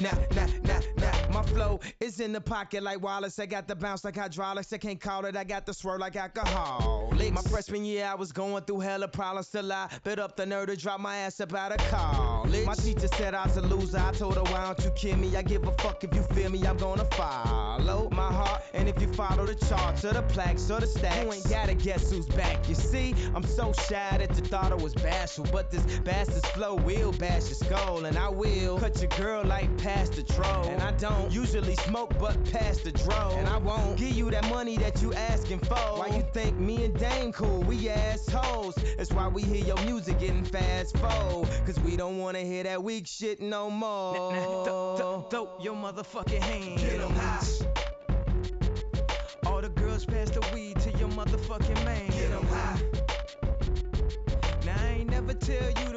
Nah, 0.01 0.11
nah, 0.35 0.47
nah, 0.65 0.81
nah. 0.97 1.33
My 1.33 1.43
flow 1.43 1.79
is 2.01 2.21
in 2.21 2.33
the 2.33 2.41
pocket 2.41 2.83
like 2.83 3.03
Wallace. 3.03 3.39
I 3.39 3.45
got 3.47 3.69
the 3.69 3.77
bounce 3.77 4.03
like 4.05 4.17
hydraulics. 4.17 4.73
I 4.73 4.79
can't 4.79 5.01
call 5.01 5.27
it. 5.27 5.37
I 5.37 5.45
got 5.45 5.67
the 5.67 5.75
swirl 5.75 5.99
like 5.99 6.17
alcohol. 6.17 7.02
My 7.13 7.43
freshman 7.43 7.85
year, 7.85 8.07
I 8.07 8.15
was 8.15 8.33
going 8.33 8.65
through 8.65 8.81
hella 8.81 9.07
problems. 9.07 9.47
Still, 9.47 9.73
I 9.73 9.89
bit 10.03 10.19
up 10.19 10.37
the 10.37 10.45
nerve 10.45 10.69
to 10.69 10.77
drop 10.77 10.99
my 11.01 11.19
ass 11.19 11.41
about 11.41 11.73
a 11.73 11.77
college. 11.89 12.67
My 12.67 12.75
teacher 12.75 13.09
said 13.09 13.35
I 13.35 13.47
was 13.47 13.57
a 13.57 13.63
loser. 13.63 13.99
I 13.99 14.13
told 14.13 14.37
her, 14.37 14.43
why 14.43 14.65
don't 14.65 14.85
you 14.85 14.91
kill 14.91 15.17
me? 15.19 15.37
I 15.37 15.43
give 15.43 15.67
a 15.67 15.73
fuck 15.79 16.03
if 16.05 16.15
you 16.15 16.23
feel 16.35 16.51
me. 16.51 16.67
I'm 16.67 16.77
gonna 16.77 17.05
follow 17.13 18.09
my 18.11 18.33
heart. 18.33 18.63
And 18.75 18.89
if 18.89 19.01
you 19.01 19.09
follow 19.13 19.47
the 19.47 19.55
charts 19.55 20.05
or 20.05 20.15
the 20.15 20.23
plaques 20.23 20.71
or 20.71 20.81
the 20.81 20.87
stacks, 20.87 21.23
you 21.23 21.33
ain't 21.33 21.49
gotta 21.49 21.75
guess 21.75 22.11
who's 22.11 22.27
back. 22.27 22.69
You 22.69 22.75
see, 22.75 23.15
I'm 23.35 23.45
so 23.45 23.73
shy 23.73 24.17
that 24.19 24.31
you 24.37 24.45
thought 24.45 24.73
I 24.73 24.77
was 24.77 24.95
bashful. 24.95 25.47
But 25.53 25.71
this 25.71 25.85
bastard's 26.01 26.47
flow 26.49 26.75
will 26.75 27.13
bash 27.13 27.47
your 27.47 27.57
skull. 27.57 28.05
And 28.05 28.17
I 28.17 28.29
will 28.29 28.79
cut 28.79 28.99
your 29.01 29.11
girl 29.11 29.45
like 29.45 29.77
past 29.79 30.15
the 30.15 30.23
troll. 30.23 30.65
And 30.65 30.83
I 30.83 30.93
don't 30.93 31.31
usually 31.31 31.77
smoke, 31.77 32.19
but 32.19 32.43
past 32.51 32.85
the 32.85 32.93
dro. 32.93 33.35
And 33.37 33.49
I 33.49 33.59
won't 33.59 33.97
give 33.97 34.13
you 34.13 34.31
that 34.31 34.49
money 34.49 34.77
that 34.79 35.01
you 35.03 35.13
asking 35.15 35.61
for. 35.61 35.75
Why 35.75 36.09
you 36.09 36.25
think 36.33 36.59
me 36.59 36.85
and 36.85 36.99
Dame 37.03 37.33
cool? 37.33 37.65
We 37.65 37.89
assholes. 37.89 38.77
That's 38.97 39.11
why 39.13 39.27
we 39.27 39.43
hear 39.43 39.65
your 39.65 39.77
music 39.79 40.21
getting 40.21 40.45
fast 40.45 40.97
forward. 40.99 41.49
Cause 41.67 41.81
we 41.81 41.97
don't 41.97 42.19
wanna 42.19 42.39
hear 42.43 42.63
that 42.63 42.81
weak 42.81 43.09
shit 43.09 43.41
no 43.41 43.69
more. 43.69 44.15
Nah, 44.15 44.31
nah, 44.31 44.65
th- 44.95 45.21
th- 45.21 45.31
throw 45.31 45.49
your 45.61 45.75
motherfucking 45.75 46.41
hands. 46.41 46.81
Get 46.81 47.01
em 47.01 47.11
high. 47.11 47.45
All 49.47 49.61
the 49.61 49.71
girls 49.71 50.05
pass 50.05 50.31
the 50.31 50.49
weed 50.55 50.79
to 50.79 50.91
your 50.97 51.09
motherfucking 51.09 51.85
man. 51.85 52.07
Get 52.07 52.31
em 52.31 52.47
high. 52.47 52.81
Now 54.65 54.77
I 54.81 54.89
ain't 55.01 55.11
never 55.11 55.35
tell 55.35 55.71
you 55.83 55.92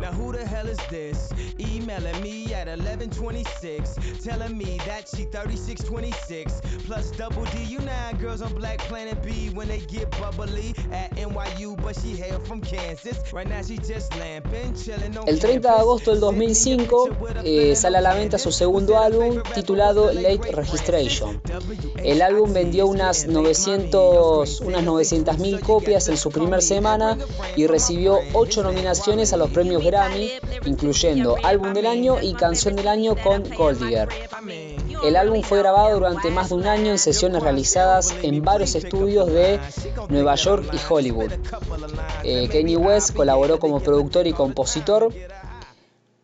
Now 0.00 0.12
who 0.12 0.32
the 0.32 0.44
hell 0.46 0.66
is 0.66 0.78
this? 0.90 1.30
Email 1.58 2.00
emailing 2.00 2.22
me 2.22 2.52
at 2.54 2.66
1126, 2.66 4.24
telling 4.24 4.56
me 4.56 4.78
that 4.86 5.08
she 5.08 5.24
3626 5.24 6.60
plus 6.86 7.10
double 7.12 7.44
D. 7.46 7.64
You 7.64 7.78
nine 7.80 8.16
girls 8.18 8.42
on 8.42 8.52
Black 8.54 8.78
Planet 8.88 9.22
B 9.22 9.50
when 9.54 9.68
they 9.68 9.80
get 9.80 10.10
bubbly 10.12 10.74
at 10.92 11.14
NYU, 11.16 11.80
but 11.82 11.96
she 11.96 12.16
hail 12.16 12.40
from 12.40 12.60
Kansas. 12.60 13.32
Right 13.32 13.48
now 13.48 13.62
she 13.62 13.78
just 13.78 14.14
lamping, 14.16 14.74
chilling 14.74 15.16
on 15.16 15.28
El 15.28 15.38
30 15.38 15.60
de 15.60 15.68
agosto 15.68 16.10
del 16.10 16.20
2005 16.20 17.08
eh, 17.44 17.76
sale 17.76 17.98
a 17.98 18.00
la 18.00 18.14
venta 18.14 18.38
su 18.38 18.52
segundo 18.52 18.98
álbum 18.98 19.42
titulado 19.54 20.12
Late 20.12 20.52
Registration. 20.52 21.40
El 22.02 22.22
álbum 22.22 22.52
vendió 22.52 22.86
unas 22.86 23.26
900 23.26 24.60
unas 24.60 24.84
900.000 24.84 25.60
copias 25.60 26.08
en 26.08 26.16
su 26.16 26.30
primera 26.30 26.60
semana 26.60 27.18
y 27.56 27.66
recibió 27.66 28.18
8 28.32 28.62
nominaciones 28.62 29.32
a 29.32 29.36
los 29.36 29.50
premios 29.60 29.84
Grammy, 29.84 30.30
incluyendo 30.64 31.36
Álbum 31.44 31.74
del 31.74 31.84
Año 31.84 32.16
y 32.22 32.32
Canción 32.32 32.76
del 32.76 32.88
Año 32.88 33.14
con 33.14 33.44
Gold 33.50 33.78
Digger. 33.78 34.08
El 35.04 35.16
álbum 35.16 35.42
fue 35.42 35.58
grabado 35.58 35.96
durante 35.96 36.30
más 36.30 36.48
de 36.48 36.54
un 36.54 36.66
año 36.66 36.92
en 36.92 36.98
sesiones 36.98 37.42
realizadas 37.42 38.14
en 38.22 38.40
varios 38.40 38.74
estudios 38.74 39.26
de 39.26 39.60
Nueva 40.08 40.34
York 40.36 40.64
y 40.72 40.78
Hollywood. 40.88 41.32
Eh, 42.24 42.48
Kanye 42.50 42.78
West 42.78 43.14
colaboró 43.14 43.58
como 43.58 43.80
productor 43.80 44.26
y 44.26 44.32
compositor. 44.32 45.12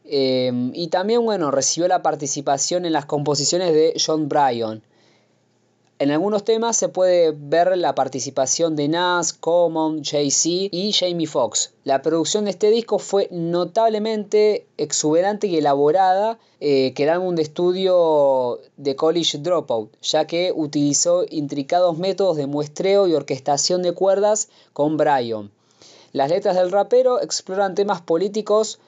eh, 0.07 0.71
y 0.73 0.89
también, 0.89 1.23
bueno, 1.23 1.51
recibió 1.51 1.89
la 1.89 2.01
participación 2.01 2.87
en 2.87 2.95
las 2.95 3.05
composiciones 3.05 3.75
de 3.75 4.01
John 4.03 4.31
Bryan. 4.31 4.81
En 5.99 6.11
algunos 6.11 6.45
temas 6.45 6.77
se 6.77 6.91
puede 6.91 7.33
ver 7.35 7.75
la 7.79 7.95
participación 7.95 8.77
de 8.77 8.87
Nas, 8.87 9.33
Common, 9.33 10.05
Jay-Z 10.05 10.69
y 10.71 10.93
Jamie 10.93 11.27
Foxx. 11.27 11.73
La 11.85 12.03
producción 12.03 12.45
de 12.45 12.51
este 12.51 12.69
disco 12.69 12.99
fue 12.99 13.29
notablemente 13.31 14.67
exuberante 14.77 15.47
y 15.47 15.57
elaborada 15.57 16.39
eh, 16.61 16.93
que 16.93 17.05
el 17.05 17.09
álbum 17.09 17.35
de 17.35 17.41
estudio 17.41 18.61
de 18.77 18.95
College 18.95 19.39
Dropout, 19.39 19.91
ya 20.03 20.27
que 20.27 20.53
utilizó 20.55 21.25
intricados 21.31 21.97
métodos 21.97 22.37
de 22.37 22.47
muestreo 22.47 23.09
y 23.09 23.15
orquestación 23.15 23.83
de 23.83 23.93
cuerdas 23.93 24.51
con 24.75 24.99
Bryan. 24.99 25.51
Las 26.13 26.29
letras 26.29 26.57
del 26.57 26.73
rapero 26.73 27.23
exploran 27.23 27.75
temas 27.75 28.03
políticos 28.03 28.81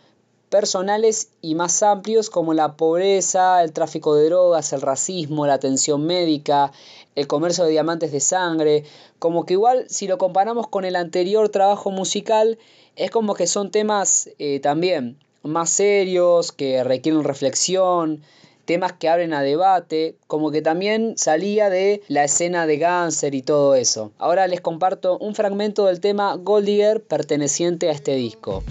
personales 0.48 1.30
y 1.42 1.54
más 1.54 1.82
amplios 1.82 2.30
como 2.30 2.54
la 2.54 2.76
pobreza, 2.76 3.62
el 3.62 3.72
tráfico 3.72 4.14
de 4.14 4.26
drogas, 4.26 4.72
el 4.72 4.80
racismo, 4.80 5.46
la 5.46 5.54
atención 5.54 6.04
médica, 6.04 6.72
el 7.14 7.26
comercio 7.26 7.64
de 7.64 7.70
diamantes 7.70 8.12
de 8.12 8.20
sangre, 8.20 8.84
como 9.18 9.44
que 9.44 9.54
igual 9.54 9.86
si 9.88 10.06
lo 10.06 10.18
comparamos 10.18 10.68
con 10.68 10.84
el 10.84 10.96
anterior 10.96 11.48
trabajo 11.48 11.90
musical, 11.90 12.58
es 12.96 13.10
como 13.10 13.34
que 13.34 13.46
son 13.46 13.70
temas 13.70 14.30
eh, 14.38 14.60
también 14.60 15.18
más 15.42 15.70
serios, 15.70 16.52
que 16.52 16.82
requieren 16.84 17.24
reflexión, 17.24 18.22
temas 18.64 18.92
que 18.92 19.08
abren 19.08 19.32
a 19.32 19.42
debate, 19.42 20.16
como 20.26 20.50
que 20.50 20.60
también 20.60 21.14
salía 21.16 21.70
de 21.70 22.02
la 22.08 22.24
escena 22.24 22.66
de 22.66 22.76
Ganser 22.76 23.34
y 23.34 23.42
todo 23.42 23.74
eso. 23.74 24.12
Ahora 24.18 24.46
les 24.46 24.60
comparto 24.60 25.16
un 25.18 25.34
fragmento 25.34 25.86
del 25.86 26.00
tema 26.00 26.34
Gold 26.34 26.66
Digger 26.66 27.02
perteneciente 27.02 27.88
a 27.88 27.92
este 27.92 28.14
disco. 28.14 28.62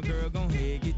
Girl, 0.00 0.28
gon' 0.28 0.50
head, 0.50 0.80
get 0.82 0.97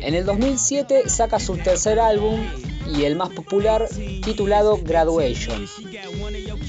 En 0.00 0.14
el 0.14 0.24
2007 0.26 1.08
saca 1.08 1.38
su 1.38 1.56
tercer 1.56 1.98
álbum 2.00 2.40
y 2.94 3.04
el 3.04 3.16
más 3.16 3.30
popular 3.30 3.88
titulado 4.24 4.78
Graduation. 4.82 5.66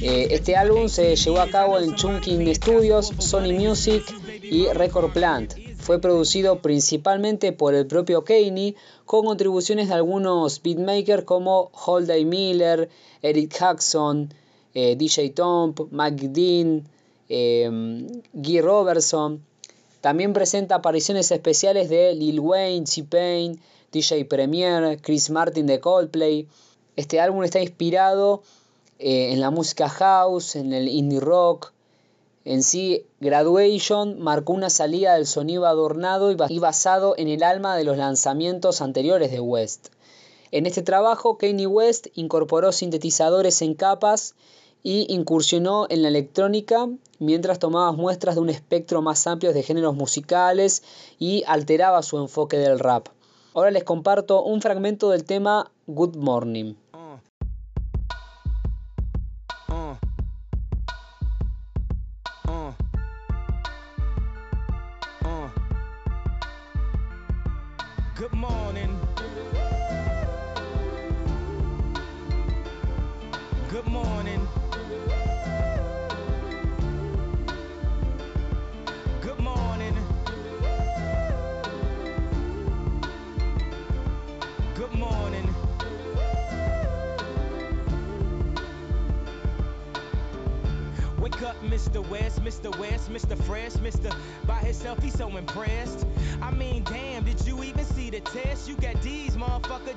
Eh, 0.01 0.27
este 0.31 0.55
álbum 0.55 0.87
se 0.87 1.15
llevó 1.15 1.39
a 1.39 1.49
cabo 1.49 1.79
en 1.79 1.95
Chunking 1.95 2.53
Studios, 2.55 3.11
Sony 3.17 3.53
Music 3.53 4.03
y 4.41 4.67
Record 4.67 5.11
Plant. 5.11 5.53
Fue 5.77 5.99
producido 5.99 6.59
principalmente 6.59 7.51
por 7.51 7.73
el 7.73 7.87
propio 7.87 8.23
Kanye, 8.23 8.75
con 9.05 9.25
contribuciones 9.25 9.89
de 9.89 9.95
algunos 9.95 10.61
beatmakers 10.61 11.25
como 11.25 11.71
Holday 11.73 12.23
Miller, 12.23 12.89
Eric 13.21 13.57
Jackson, 13.59 14.33
eh, 14.73 14.95
DJ 14.95 15.31
Tomp, 15.31 15.81
Mike 15.91 16.29
Dean, 16.29 16.87
eh, 17.27 17.69
Guy 18.31 18.61
Robertson. 18.61 19.43
También 20.03 20.33
presenta 20.33 20.75
apariciones 20.75 21.31
especiales 21.31 21.87
de 21.87 22.13
Lil 22.13 22.41
Wayne, 22.41 22.83
T-Pain, 22.83 23.57
DJ 23.89 24.25
Premier, 24.25 24.99
Chris 25.01 25.29
Martin 25.29 25.65
de 25.65 25.79
Coldplay. 25.79 26.45
Este 26.97 27.21
álbum 27.21 27.41
está 27.45 27.61
inspirado 27.61 28.43
eh, 28.99 29.31
en 29.31 29.39
la 29.39 29.49
música 29.49 29.87
house, 29.87 30.57
en 30.57 30.73
el 30.73 30.89
indie 30.89 31.21
rock. 31.21 31.71
En 32.43 32.63
sí, 32.63 33.05
Graduation 33.21 34.19
marcó 34.19 34.51
una 34.51 34.69
salida 34.69 35.15
del 35.15 35.25
sonido 35.25 35.67
adornado 35.67 36.31
y, 36.31 36.35
ba 36.35 36.47
y 36.49 36.59
basado 36.59 37.15
en 37.17 37.29
el 37.29 37.41
alma 37.41 37.77
de 37.77 37.85
los 37.85 37.95
lanzamientos 37.95 38.81
anteriores 38.81 39.31
de 39.31 39.39
West. 39.39 39.87
En 40.51 40.65
este 40.65 40.81
trabajo, 40.81 41.37
Kanye 41.37 41.65
West 41.65 42.07
incorporó 42.15 42.73
sintetizadores 42.73 43.61
en 43.61 43.73
capas 43.73 44.35
y 44.83 45.11
incursionó 45.11 45.87
en 45.89 46.03
la 46.03 46.09
electrónica 46.09 46.89
mientras 47.19 47.57
tomaba 47.57 47.93
muestras 47.93 48.35
de 48.35 48.41
un 48.41 48.49
espectro 48.49 49.01
más 49.01 49.25
amplio 49.25 49.53
de 49.53 49.63
géneros 49.63 49.95
musicales 49.95 50.83
y 51.17 51.43
alteraba 51.47 52.03
su 52.03 52.19
enfoque 52.19 52.57
del 52.57 52.79
rap. 52.79 53.07
Ahora 53.53 53.71
les 53.71 53.83
comparto 53.83 54.43
un 54.43 54.61
fragmento 54.61 55.09
del 55.09 55.23
tema 55.23 55.71
Good 55.87 56.17
Morning. 56.17 56.75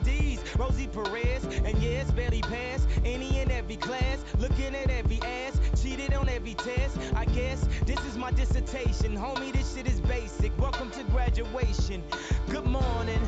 D's. 0.05 0.41
Rosie 0.59 0.87
Perez, 0.87 1.45
and 1.65 1.77
yes, 1.83 2.11
barely 2.13 2.41
passed 2.43 2.89
any 3.05 3.41
and 3.41 3.51
every 3.51 3.77
class. 3.77 4.25
Looking 4.39 4.75
at 4.75 4.91
every 4.91 5.21
ass, 5.23 5.61
cheated 5.83 6.15
on 6.15 6.29
every 6.29 6.55
test. 6.55 6.99
I 7.15 7.25
guess 7.27 7.67
this 7.85 8.03
is 8.07 8.17
my 8.17 8.31
dissertation. 8.31 9.17
Homie, 9.17 9.53
this 9.53 9.75
shit 9.75 9.87
is 9.87 10.01
basic. 10.01 10.53
Welcome 10.59 10.91
to 10.93 11.03
graduation. 11.05 12.03
Good 12.51 12.65
morning. 12.65 13.21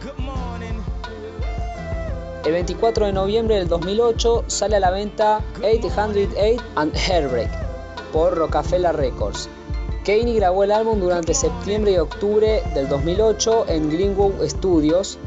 Good 0.00 0.18
morning. 0.18 0.82
El 2.44 2.52
24 2.52 3.06
de 3.06 3.12
noviembre 3.12 3.56
del 3.56 3.68
2008 3.68 4.44
sale 4.46 4.76
a 4.76 4.80
la 4.80 4.90
venta 4.90 5.42
808 5.62 6.62
and 6.76 6.94
Heartbreak 6.96 7.50
por 8.12 8.36
Rockefeller 8.36 8.96
Records. 8.96 9.48
Kanye 10.06 10.34
grabó 10.34 10.62
el 10.62 10.70
álbum 10.70 11.00
durante 11.00 11.34
septiembre 11.34 11.90
y 11.90 11.96
octubre 11.96 12.62
del 12.74 12.88
2008 12.88 13.66
en 13.68 13.90
Greenwood 13.90 14.40
Studios 14.48 15.18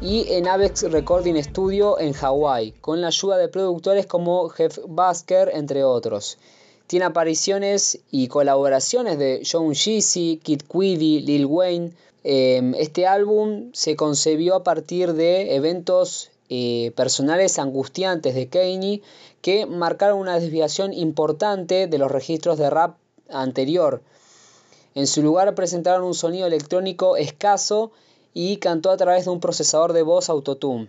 y 0.00 0.32
en 0.32 0.46
Avex 0.46 0.84
Recording 0.92 1.42
Studio 1.42 1.98
en 1.98 2.12
Hawái, 2.12 2.70
con 2.80 3.00
la 3.00 3.08
ayuda 3.08 3.36
de 3.36 3.48
productores 3.48 4.06
como 4.06 4.48
Jeff 4.50 4.78
Basker, 4.86 5.50
entre 5.52 5.82
otros. 5.82 6.38
Tiene 6.86 7.06
apariciones 7.06 7.98
y 8.12 8.28
colaboraciones 8.28 9.18
de 9.18 9.42
John 9.44 9.74
Jeezy, 9.74 10.38
Kid 10.40 10.62
Cudi, 10.68 11.20
Lil 11.22 11.46
Wayne. 11.46 11.90
Em, 12.22 12.76
este 12.76 13.08
álbum 13.08 13.70
se 13.72 13.96
concebió 13.96 14.54
a 14.54 14.62
partir 14.62 15.14
de 15.14 15.56
eventos 15.56 16.30
eh, 16.48 16.92
personales 16.94 17.58
angustiantes 17.58 18.36
de 18.36 18.46
Kanye 18.46 19.02
que 19.40 19.66
marcaron 19.66 20.20
una 20.20 20.38
desviación 20.38 20.92
importante 20.92 21.88
de 21.88 21.98
los 21.98 22.12
registros 22.12 22.56
de 22.56 22.70
rap 22.70 23.01
anterior. 23.32 24.02
En 24.94 25.06
su 25.06 25.22
lugar 25.22 25.54
presentaron 25.54 26.04
un 26.04 26.14
sonido 26.14 26.46
electrónico 26.46 27.16
escaso 27.16 27.92
y 28.34 28.58
cantó 28.58 28.90
a 28.90 28.96
través 28.96 29.24
de 29.24 29.30
un 29.30 29.40
procesador 29.40 29.92
de 29.92 30.02
voz 30.02 30.28
autotune. 30.28 30.88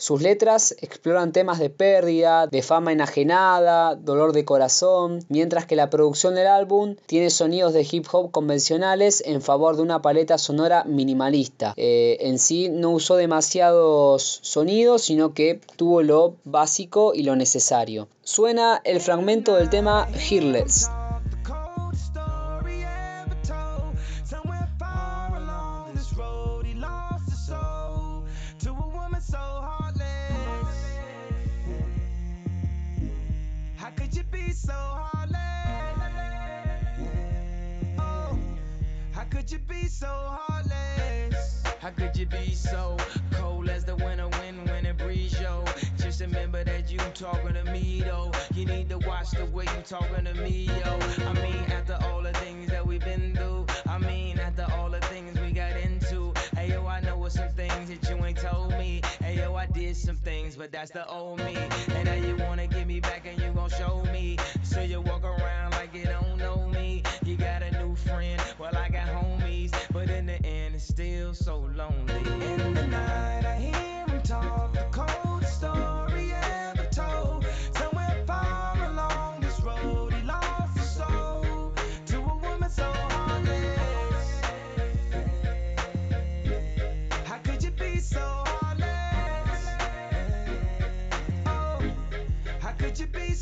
Sus 0.00 0.22
letras 0.22 0.76
exploran 0.80 1.32
temas 1.32 1.58
de 1.58 1.70
pérdida, 1.70 2.46
de 2.46 2.62
fama 2.62 2.92
enajenada, 2.92 3.96
dolor 3.96 4.32
de 4.32 4.44
corazón, 4.44 5.24
mientras 5.28 5.66
que 5.66 5.74
la 5.74 5.90
producción 5.90 6.36
del 6.36 6.46
álbum 6.46 6.94
tiene 7.06 7.30
sonidos 7.30 7.72
de 7.72 7.84
hip 7.90 8.06
hop 8.12 8.30
convencionales 8.30 9.24
en 9.26 9.42
favor 9.42 9.74
de 9.74 9.82
una 9.82 10.00
paleta 10.00 10.38
sonora 10.38 10.84
minimalista. 10.84 11.74
Eh, 11.76 12.18
en 12.20 12.38
sí 12.38 12.68
no 12.68 12.90
usó 12.90 13.16
demasiados 13.16 14.38
sonidos, 14.42 15.02
sino 15.02 15.34
que 15.34 15.60
tuvo 15.74 16.02
lo 16.02 16.36
básico 16.44 17.12
y 17.12 17.24
lo 17.24 17.34
necesario. 17.34 18.06
Suena 18.22 18.80
el 18.84 19.00
fragmento 19.00 19.56
del 19.56 19.68
tema 19.68 20.06
Hearless. 20.14 20.88
How 41.88 41.94
could 41.94 42.18
you 42.18 42.26
be 42.26 42.52
so 42.52 42.98
cold 43.30 43.70
as 43.70 43.82
the 43.82 43.96
winter 43.96 44.28
wind 44.28 44.68
when 44.68 44.84
it 44.84 44.98
breeze, 44.98 45.40
yo? 45.40 45.64
Just 45.96 46.20
remember 46.20 46.62
that 46.62 46.90
you 46.90 46.98
talking 47.14 47.54
to 47.54 47.64
me, 47.72 48.02
though. 48.02 48.30
You 48.54 48.66
need 48.66 48.90
to 48.90 48.98
watch 48.98 49.30
the 49.30 49.46
way 49.46 49.64
you 49.64 49.82
talking 49.84 50.26
to 50.26 50.34
me, 50.34 50.68
yo. 50.84 50.98
I 51.24 51.32
mean, 51.40 51.64
after 51.72 51.98
all 52.02 52.20
the 52.20 52.34
things 52.34 52.70
that 52.72 52.86
we've 52.86 53.00
been 53.00 53.34
through, 53.34 53.64
I 53.88 53.96
mean, 53.96 54.38
after 54.38 54.66
all 54.74 54.90
the 54.90 55.00
things 55.00 55.40
we 55.40 55.50
got 55.50 55.78
into. 55.78 56.34
Hey, 56.54 56.68
yo, 56.68 56.86
I 56.86 57.00
know 57.00 57.16
what 57.16 57.32
some 57.32 57.48
things 57.52 57.88
that 57.88 58.06
you 58.10 58.22
ain't 58.22 58.36
told 58.36 58.72
me. 58.72 59.00
Hey, 59.20 59.38
yo, 59.38 59.54
I 59.54 59.64
did 59.64 59.96
some 59.96 60.16
things, 60.16 60.56
but 60.56 60.70
that's 60.70 60.90
the 60.90 61.08
old 61.08 61.38
me. 61.38 61.56
And 61.94 62.04
now 62.04 62.12
you 62.12 62.36
wanna 62.36 62.66
get 62.66 62.86
me 62.86 63.00
back 63.00 63.24
and 63.24 63.40
you 63.40 63.50
gon' 63.52 63.70
show 63.70 64.04
me. 64.12 64.36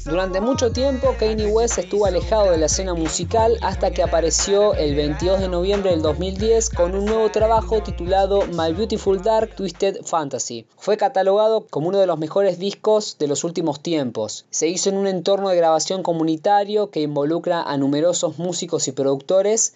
Durante 0.06 0.40
mucho 0.40 0.70
tiempo, 0.70 1.16
Kanye 1.18 1.48
West 1.48 1.78
estuvo 1.78 2.06
alejado 2.06 2.52
de 2.52 2.58
la 2.58 2.66
escena 2.66 2.94
musical 2.94 3.58
hasta 3.60 3.90
que 3.90 4.04
apareció 4.04 4.72
el 4.74 4.94
22 4.94 5.40
de 5.40 5.48
noviembre 5.48 5.90
del 5.90 6.00
2010 6.00 6.70
con 6.70 6.94
un 6.94 7.06
nuevo 7.06 7.28
trabajo 7.32 7.82
titulado 7.82 8.46
My 8.46 8.72
Beautiful 8.72 9.20
Dark 9.20 9.56
Twisted 9.56 10.04
Fantasy. 10.04 10.64
Fue 10.76 10.96
catalogado 10.96 11.66
como 11.66 11.88
uno 11.88 11.98
de 11.98 12.06
los 12.06 12.20
mejores 12.20 12.60
discos 12.60 13.18
de 13.18 13.26
los 13.26 13.42
últimos 13.42 13.80
tiempos. 13.80 14.46
Se 14.50 14.68
hizo 14.68 14.90
en 14.90 14.96
un 14.96 15.08
entorno 15.08 15.48
de 15.48 15.56
grabación 15.56 16.04
comunitario 16.04 16.90
que 16.90 17.00
involucra 17.00 17.62
a 17.62 17.76
numerosos 17.76 18.38
músicos 18.38 18.86
y 18.86 18.92
productores 18.92 19.74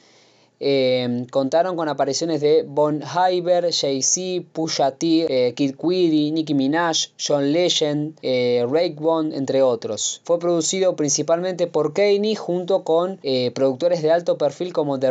eh, 0.62 1.26
contaron 1.30 1.74
con 1.74 1.88
apariciones 1.88 2.42
de 2.42 2.64
Bon 2.68 3.02
Iver, 3.32 3.72
Jay-Z, 3.72 4.46
Pusha 4.52 4.90
T, 4.92 5.26
eh, 5.28 5.54
Kid 5.54 5.74
Cudi, 5.74 6.30
Nicki 6.30 6.52
Minaj, 6.52 7.08
John 7.18 7.50
Legend, 7.50 8.18
eh, 8.20 8.66
Raekwon, 8.70 9.32
entre 9.32 9.62
otros. 9.62 10.20
Fue 10.24 10.38
producido 10.38 10.96
principalmente 10.96 11.66
por 11.66 11.94
Kanye 11.94 12.36
junto 12.36 12.84
con 12.84 13.18
eh, 13.22 13.50
productores 13.52 14.02
de 14.02 14.12
alto 14.12 14.36
perfil 14.36 14.74
como 14.74 15.00
The 15.00 15.10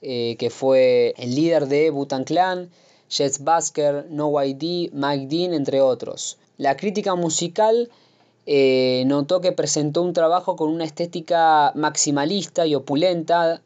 que 0.00 0.50
fue 0.50 1.14
el 1.16 1.34
líder 1.34 1.66
de 1.66 1.90
Butan 1.90 2.24
Clan, 2.24 2.70
Jets 3.08 3.42
Basker, 3.42 4.06
No 4.10 4.32
ID, 4.42 4.92
Mike 4.92 5.26
Dean, 5.28 5.54
entre 5.54 5.80
otros. 5.80 6.36
La 6.58 6.76
crítica 6.76 7.14
musical 7.14 7.90
notó 8.46 9.40
que 9.40 9.52
presentó 9.52 10.02
un 10.02 10.12
trabajo 10.12 10.56
con 10.56 10.68
una 10.68 10.84
estética 10.84 11.72
maximalista 11.74 12.66
y 12.66 12.74
opulenta, 12.74 13.62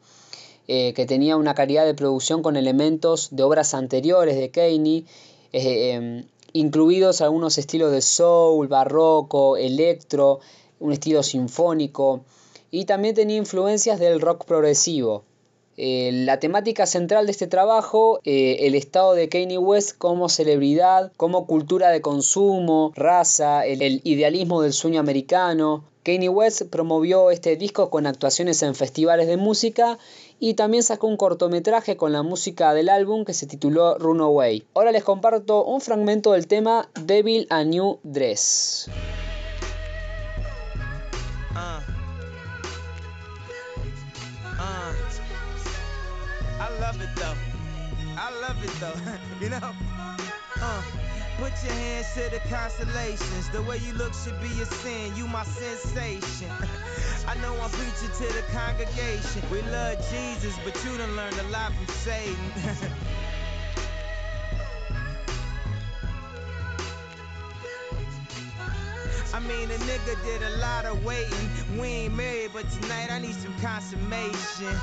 eh, 0.71 0.93
que 0.93 1.07
tenía 1.07 1.35
una 1.35 1.55
calidad 1.55 1.83
de 1.83 1.95
producción 1.95 2.43
con 2.43 2.55
elementos 2.55 3.29
de 3.31 3.41
obras 3.41 3.73
anteriores 3.73 4.35
de 4.35 4.51
Kanye, 4.51 5.03
eh, 5.51 5.93
em, 5.93 6.25
incluidos 6.53 7.21
algunos 7.21 7.57
estilos 7.57 7.91
de 7.91 8.01
soul, 8.01 8.67
barroco, 8.67 9.57
electro, 9.57 10.41
un 10.79 10.91
estilo 10.93 11.23
sinfónico, 11.23 12.21
y 12.69 12.85
también 12.85 13.15
tenía 13.15 13.37
influencias 13.37 13.99
del 13.99 14.21
rock 14.21 14.45
progresivo. 14.45 15.23
Eh, 15.81 16.11
la 16.11 16.41
temática 16.41 16.85
central 16.85 17.25
de 17.25 17.31
este 17.31 17.47
trabajo, 17.47 18.19
eh, 18.25 18.67
el 18.67 18.75
estado 18.75 19.13
de 19.13 19.29
Kanye 19.29 19.57
West 19.57 19.97
como 19.97 20.27
celebridad, 20.27 21.13
como 21.15 21.47
cultura 21.47 21.89
de 21.89 22.01
consumo, 22.01 22.91
raza, 22.97 23.65
el, 23.65 23.81
el 23.81 24.01
idealismo 24.03 24.61
del 24.61 24.73
sueño 24.73 24.99
americano. 24.99 25.85
Kanye 26.03 26.27
West 26.27 26.63
promovió 26.63 27.31
este 27.31 27.55
disco 27.55 27.89
con 27.89 28.07
actuaciones 28.07 28.61
en 28.61 28.75
festivales 28.75 29.27
de 29.27 29.37
música 29.37 29.97
y 30.37 30.55
también 30.55 30.83
sacó 30.83 31.07
un 31.07 31.15
cortometraje 31.15 31.95
con 31.95 32.11
la 32.11 32.23
música 32.23 32.73
del 32.73 32.89
álbum 32.89 33.23
que 33.23 33.33
se 33.33 33.47
tituló 33.47 33.97
Runaway. 33.97 34.65
Ahora 34.73 34.91
les 34.91 35.05
comparto 35.05 35.63
un 35.63 35.79
fragmento 35.79 36.33
del 36.33 36.47
tema 36.47 36.89
Devil 37.05 37.47
a 37.49 37.63
New 37.63 37.99
Dress. 38.03 38.89
Though. 48.79 48.95
you 49.41 49.49
know? 49.49 49.73
Uh. 50.61 50.81
Put 51.39 51.53
your 51.63 51.71
hands 51.71 52.13
to 52.15 52.29
the 52.31 52.41
constellations. 52.49 53.49
The 53.51 53.61
way 53.61 53.77
you 53.77 53.93
look 53.93 54.13
should 54.13 54.37
be 54.41 54.47
a 54.61 54.65
sin. 54.65 55.15
You 55.15 55.25
my 55.25 55.45
sensation. 55.45 56.51
I 57.27 57.35
know 57.35 57.55
I'm 57.61 57.69
preaching 57.69 58.09
to 58.09 58.33
the 58.33 58.43
congregation. 58.51 59.43
We 59.49 59.61
love 59.71 59.97
Jesus, 60.11 60.59
but 60.65 60.75
you 60.83 60.97
done 60.97 61.15
learned 61.15 61.39
a 61.39 61.43
lot 61.43 61.71
from 61.71 61.87
Satan. 61.87 62.35
I 69.33 69.39
mean, 69.39 69.71
a 69.71 69.75
nigga 69.75 70.21
did 70.25 70.41
a 70.41 70.57
lot 70.57 70.83
of 70.83 71.05
waiting. 71.05 71.49
We 71.79 71.87
ain't 71.87 72.15
married, 72.15 72.51
but 72.51 72.69
tonight 72.69 73.11
I 73.11 73.19
need 73.19 73.35
some 73.35 73.57
consummation. 73.61 74.75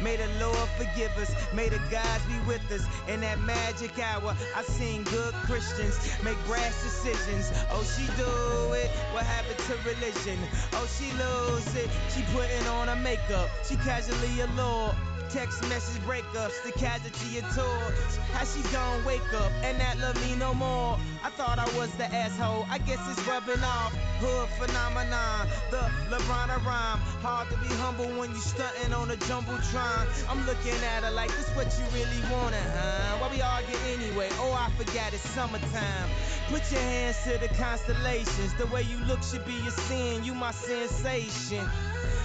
May 0.00 0.16
the 0.16 0.28
Lord 0.40 0.68
forgive 0.76 1.16
us. 1.18 1.34
May 1.52 1.68
the 1.68 1.80
gods 1.90 2.24
be 2.26 2.38
with 2.46 2.70
us. 2.70 2.86
In 3.08 3.20
that 3.20 3.40
magic 3.40 3.98
hour, 3.98 4.36
I 4.54 4.62
seen 4.62 5.02
good 5.04 5.34
Christians 5.46 5.98
make 6.22 6.36
brash 6.46 6.74
decisions. 6.82 7.50
Oh, 7.70 7.82
she 7.82 8.06
do 8.16 8.72
it. 8.74 8.90
What 9.12 9.24
happened 9.24 9.58
to 9.58 9.74
religion? 9.88 10.38
Oh, 10.74 10.86
she 10.86 11.10
lose 11.12 11.74
it. 11.76 11.90
She 12.14 12.22
putting 12.32 12.66
on 12.68 12.88
her 12.88 12.96
makeup. 12.96 13.48
She 13.64 13.76
casually 13.76 14.40
allured. 14.40 14.94
Text 15.30 15.60
message 15.68 16.00
breakups, 16.02 16.62
the 16.64 16.72
casualty 16.72 17.38
of 17.38 17.44
tours. 17.54 18.16
How 18.32 18.44
she 18.46 18.62
gon' 18.72 19.04
wake 19.04 19.20
up 19.34 19.52
and 19.62 19.78
not 19.78 19.98
love 19.98 20.16
me 20.26 20.34
no 20.36 20.54
more? 20.54 20.98
I 21.22 21.28
thought 21.28 21.58
I 21.58 21.66
was 21.76 21.92
the 21.96 22.06
asshole. 22.06 22.64
I 22.70 22.78
guess 22.78 22.98
it's 23.10 23.20
rubbing 23.28 23.62
off. 23.62 23.92
Hood 24.20 24.48
phenomenon, 24.56 25.46
the 25.70 25.84
LeBron 26.08 26.48
rhyme. 26.64 26.98
Hard 27.20 27.50
to 27.50 27.56
be 27.58 27.68
humble 27.76 28.08
when 28.18 28.30
you 28.30 28.40
stunting 28.40 28.94
on 28.94 29.10
a 29.10 29.16
jumbotron. 29.16 30.08
I'm 30.30 30.46
looking 30.46 30.72
at 30.96 31.04
her 31.04 31.10
like 31.10 31.28
this 31.36 31.50
what 31.50 31.68
you 31.76 31.84
really 31.92 32.22
wanted, 32.32 32.64
huh? 32.72 33.18
Why 33.20 33.28
we 33.28 33.42
argue 33.42 33.76
anyway? 33.92 34.28
Oh, 34.40 34.56
I 34.56 34.70
forgot 34.82 35.12
it's 35.12 35.28
summertime. 35.36 36.08
Put 36.48 36.72
your 36.72 36.80
hands 36.80 37.16
to 37.24 37.38
the 37.38 37.48
constellations. 37.54 38.54
The 38.54 38.66
way 38.68 38.82
you 38.82 38.96
look 39.06 39.22
should 39.22 39.44
be 39.44 39.58
a 39.66 39.70
sin. 39.70 40.24
You 40.24 40.34
my 40.34 40.50
sensation. 40.50 41.62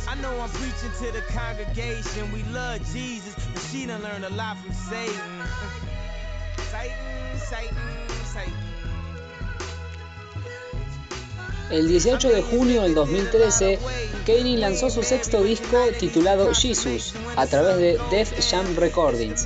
I 0.07 0.15
know 0.15 0.39
I'm 0.39 0.49
preaching 0.49 0.91
to 0.99 1.11
the 1.11 1.21
congregation. 1.33 2.31
We 2.31 2.43
love 2.43 2.79
Jesus, 2.93 3.35
but 3.53 3.61
she 3.63 3.85
done 3.85 4.01
learned 4.01 4.23
a 4.23 4.29
lot 4.29 4.57
from 4.59 4.71
Satan. 4.71 5.13
Satan, 6.71 7.37
Satan, 7.37 8.09
Satan. 8.25 8.53
El 11.69 11.87
18 11.87 12.29
de 12.29 12.41
junio 12.43 12.83
del 12.83 12.93
2013, 12.93 13.79
Kanye 14.25 14.57
lanzó 14.57 14.89
su 14.89 15.01
sexto 15.01 15.41
disco 15.43 15.77
titulado 15.99 16.53
Jesus 16.53 17.13
a 17.35 17.47
través 17.47 17.77
de 17.77 17.99
Def 18.11 18.31
Jam 18.49 18.75
Recordings. 18.75 19.45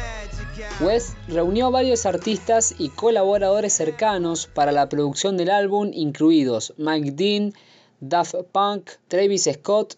West 0.79 1.15
reunió 1.27 1.65
a 1.65 1.69
varios 1.71 2.05
artistas 2.05 2.75
y 2.77 2.89
colaboradores 2.89 3.73
cercanos 3.73 4.45
para 4.45 4.71
la 4.71 4.87
producción 4.89 5.35
del 5.35 5.49
álbum, 5.49 5.89
incluidos 5.91 6.75
Mike 6.77 7.13
Dean, 7.13 7.53
Daft 7.99 8.35
Punk, 8.51 8.91
Travis 9.07 9.49
Scott, 9.51 9.95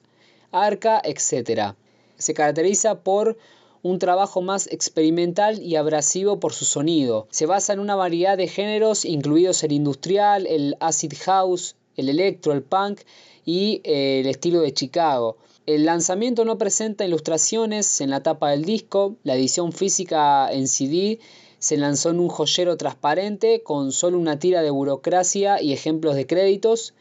Arca, 0.54 1.02
etc. 1.04 1.76
Se 2.18 2.34
caracteriza 2.34 3.02
por 3.02 3.38
un 3.84 4.00
trabajo 4.00 4.42
más 4.42 4.68
experimental 4.68 5.62
y 5.62 5.76
abrasivo 5.76 6.40
por 6.40 6.54
su 6.54 6.64
sonido. 6.64 7.28
Se 7.30 7.46
basa 7.46 7.74
en 7.74 7.80
una 7.80 7.98
variedad 7.98 8.38
de 8.38 8.48
géneros, 8.48 9.04
incluidos 9.04 9.62
el 9.66 9.74
industrial, 9.74 10.48
el 10.48 10.78
acid 10.80 11.12
house, 11.26 11.76
el 11.98 12.08
electro, 12.08 12.54
el 12.54 12.64
punk 12.64 13.02
y 13.44 13.82
eh, 13.84 14.22
el 14.22 14.28
estilo 14.28 14.62
de 14.62 14.74
Chicago. 14.74 15.36
El 15.70 15.86
lanzamiento 15.86 16.46
no 16.46 16.58
presenta 16.58 17.06
ilustraciones 17.06 18.02
en 18.02 18.10
la 18.10 18.24
tapa 18.24 18.50
del 18.50 18.66
disco, 18.66 19.18
la 19.22 19.36
edición 19.36 19.72
física 19.72 20.52
en 20.52 20.68
CD 20.68 21.20
se 21.60 21.78
lanzó 21.78 22.10
en 22.10 22.20
un 22.20 22.28
joyero 22.28 22.76
transparente 22.76 23.62
con 23.62 23.92
solo 23.92 24.18
una 24.18 24.40
tira 24.40 24.64
de 24.64 24.72
burocracia 24.72 25.62
y 25.62 25.72
ejemplos 25.72 26.16
de 26.16 26.26
créditos. 26.26 26.96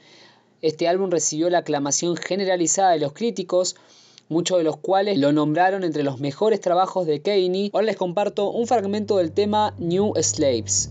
Este 0.60 0.86
álbum 0.86 1.10
recibió 1.10 1.48
la 1.48 1.60
aclamación 1.60 2.18
generalizada 2.18 2.90
de 2.90 2.98
los 2.98 3.14
críticos, 3.14 3.74
muchos 4.28 4.58
de 4.58 4.64
los 4.64 4.76
cuales 4.76 5.16
lo 5.16 5.32
nombraron 5.32 5.82
entre 5.82 6.02
los 6.02 6.20
mejores 6.20 6.60
trabajos 6.60 7.06
de 7.06 7.22
Kanye. 7.22 7.70
Ahora 7.72 7.86
les 7.86 7.96
comparto 7.96 8.50
un 8.50 8.66
fragmento 8.66 9.16
del 9.16 9.32
tema 9.32 9.72
New 9.78 10.12
Slaves. 10.20 10.90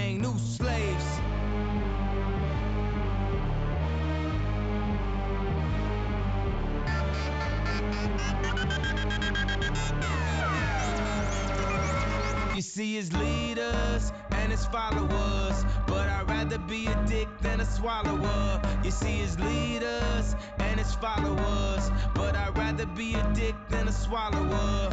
Wang, 0.00 0.20
new 0.22 0.38
slaves. 0.38 1.20
You 12.54 12.62
see 12.62 12.94
his 12.94 13.12
leaders 13.12 14.12
and 14.30 14.50
his 14.50 14.64
followers, 14.66 15.64
but 15.86 16.08
I'd 16.08 16.28
rather 16.28 16.58
be 16.58 16.86
a 16.86 17.04
dick 17.06 17.28
than 17.42 17.60
a 17.60 17.66
swallower. 17.66 18.62
You 18.82 18.90
see 18.90 19.18
his 19.24 19.38
leaders 19.38 20.34
and 20.58 20.78
his 20.78 20.94
followers, 20.94 21.90
but 22.14 22.34
I'd 22.36 22.56
rather 22.56 22.86
be 22.86 23.14
a 23.14 23.32
dick 23.34 23.54
than 23.68 23.88
a 23.88 23.92
swallower. 23.92 24.88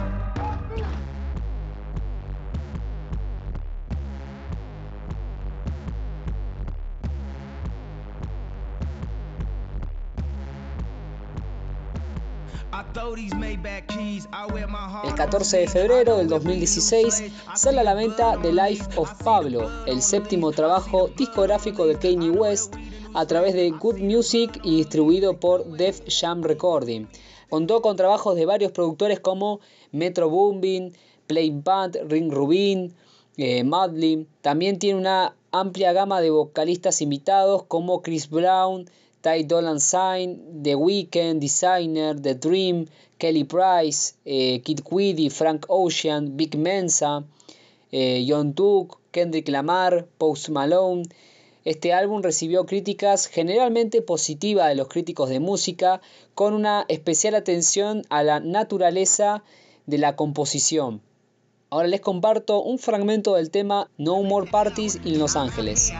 El 15.03 15.15
14 15.15 15.57
de 15.57 15.67
febrero 15.67 16.17
del 16.17 16.27
2016 16.27 17.23
sale 17.55 17.79
a 17.79 17.83
la 17.83 17.95
venta 17.95 18.37
The 18.39 18.53
Life 18.53 18.85
of 18.97 19.11
Pablo, 19.23 19.67
el 19.87 19.99
séptimo 19.99 20.51
trabajo 20.51 21.07
discográfico 21.17 21.87
de 21.87 21.97
Kanye 21.97 22.29
West 22.29 22.75
a 23.15 23.25
través 23.25 23.55
de 23.55 23.71
Good 23.71 23.97
Music 23.97 24.59
y 24.63 24.77
distribuido 24.77 25.39
por 25.39 25.65
Def 25.65 26.01
Jam 26.07 26.43
Recording. 26.43 27.07
Contó 27.49 27.81
con 27.81 27.95
trabajos 27.95 28.35
de 28.35 28.45
varios 28.45 28.71
productores 28.73 29.19
como 29.19 29.59
Metro 29.91 30.29
Boomin, 30.29 30.93
Plain 31.25 31.63
Band, 31.63 31.97
Ring 32.07 32.31
Rubin, 32.31 32.93
eh. 33.37 33.63
También 34.41 34.77
tiene 34.77 34.99
una 34.99 35.35
amplia 35.51 35.93
gama 35.93 36.21
de 36.21 36.29
vocalistas 36.29 37.01
invitados 37.01 37.63
como 37.63 38.03
Chris 38.03 38.29
Brown, 38.29 38.87
Ty 39.27 39.43
Dolla 39.43 39.77
Sign, 39.77 40.63
The 40.63 40.75
Weeknd, 40.75 41.41
Designer, 41.41 42.15
The 42.15 42.35
Dream, 42.35 42.85
Kelly 43.17 43.43
Price, 43.43 44.15
eh, 44.23 44.61
Kid 44.61 44.83
Cudi, 44.83 45.29
Frank 45.29 45.65
Ocean, 45.67 46.37
Big 46.37 46.55
Mensa, 46.55 47.25
eh, 47.91 48.25
John 48.25 48.53
Duke, 48.53 48.97
Kendrick 49.11 49.49
Lamar, 49.49 50.07
Post 50.17 50.47
Malone. 50.47 51.03
Este 51.65 51.91
álbum 51.91 52.21
recibió 52.21 52.65
críticas 52.65 53.27
generalmente 53.27 54.01
positivas 54.01 54.69
de 54.69 54.75
los 54.75 54.87
críticos 54.87 55.27
de 55.27 55.41
música, 55.41 55.99
con 56.33 56.53
una 56.53 56.85
especial 56.87 57.35
atención 57.35 58.03
a 58.09 58.23
la 58.23 58.39
naturaleza 58.39 59.43
de 59.87 59.97
la 59.97 60.15
composición. 60.15 61.01
Ahora 61.69 61.89
les 61.89 61.99
comparto 61.99 62.63
un 62.63 62.79
fragmento 62.79 63.35
del 63.35 63.51
tema 63.51 63.89
No 63.97 64.23
More 64.23 64.49
Parties 64.49 65.01
in 65.03 65.19
Los 65.19 65.35
Ángeles. 65.35 65.91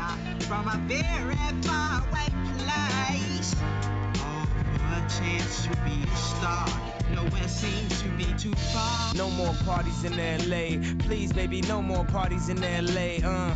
No 7.13 7.23
where 7.31 7.47
seems 7.47 8.01
to 8.01 8.10
be 8.10 8.25
too 8.38 8.53
far 8.53 9.13
no 9.15 9.29
more 9.31 9.53
parties 9.65 10.05
in 10.05 10.13
LA. 10.15 10.95
Please, 10.99 11.33
baby, 11.33 11.62
no 11.62 11.81
more 11.81 12.05
parties 12.05 12.47
in 12.47 12.62
LA. 12.62 13.27
Uh, 13.27 13.53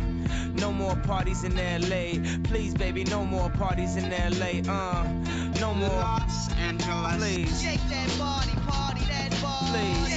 no 0.54 0.70
more 0.70 0.96
parties 0.96 1.44
in 1.44 1.54
LA. 1.56 2.20
Please, 2.44 2.74
baby, 2.74 3.04
no 3.04 3.24
more 3.24 3.48
parties 3.50 3.96
in 3.96 4.10
LA. 4.10 4.70
Uh, 4.70 5.04
no 5.60 5.72
more. 5.72 5.88
Los 5.88 6.52
Angeles. 6.58 7.16
Please. 7.16 7.62
Shake 7.62 7.88
that 7.88 8.18
body, 8.18 8.52
party 8.66 9.04
that 9.06 9.30
body. 9.40 9.70
Please. 9.70 10.11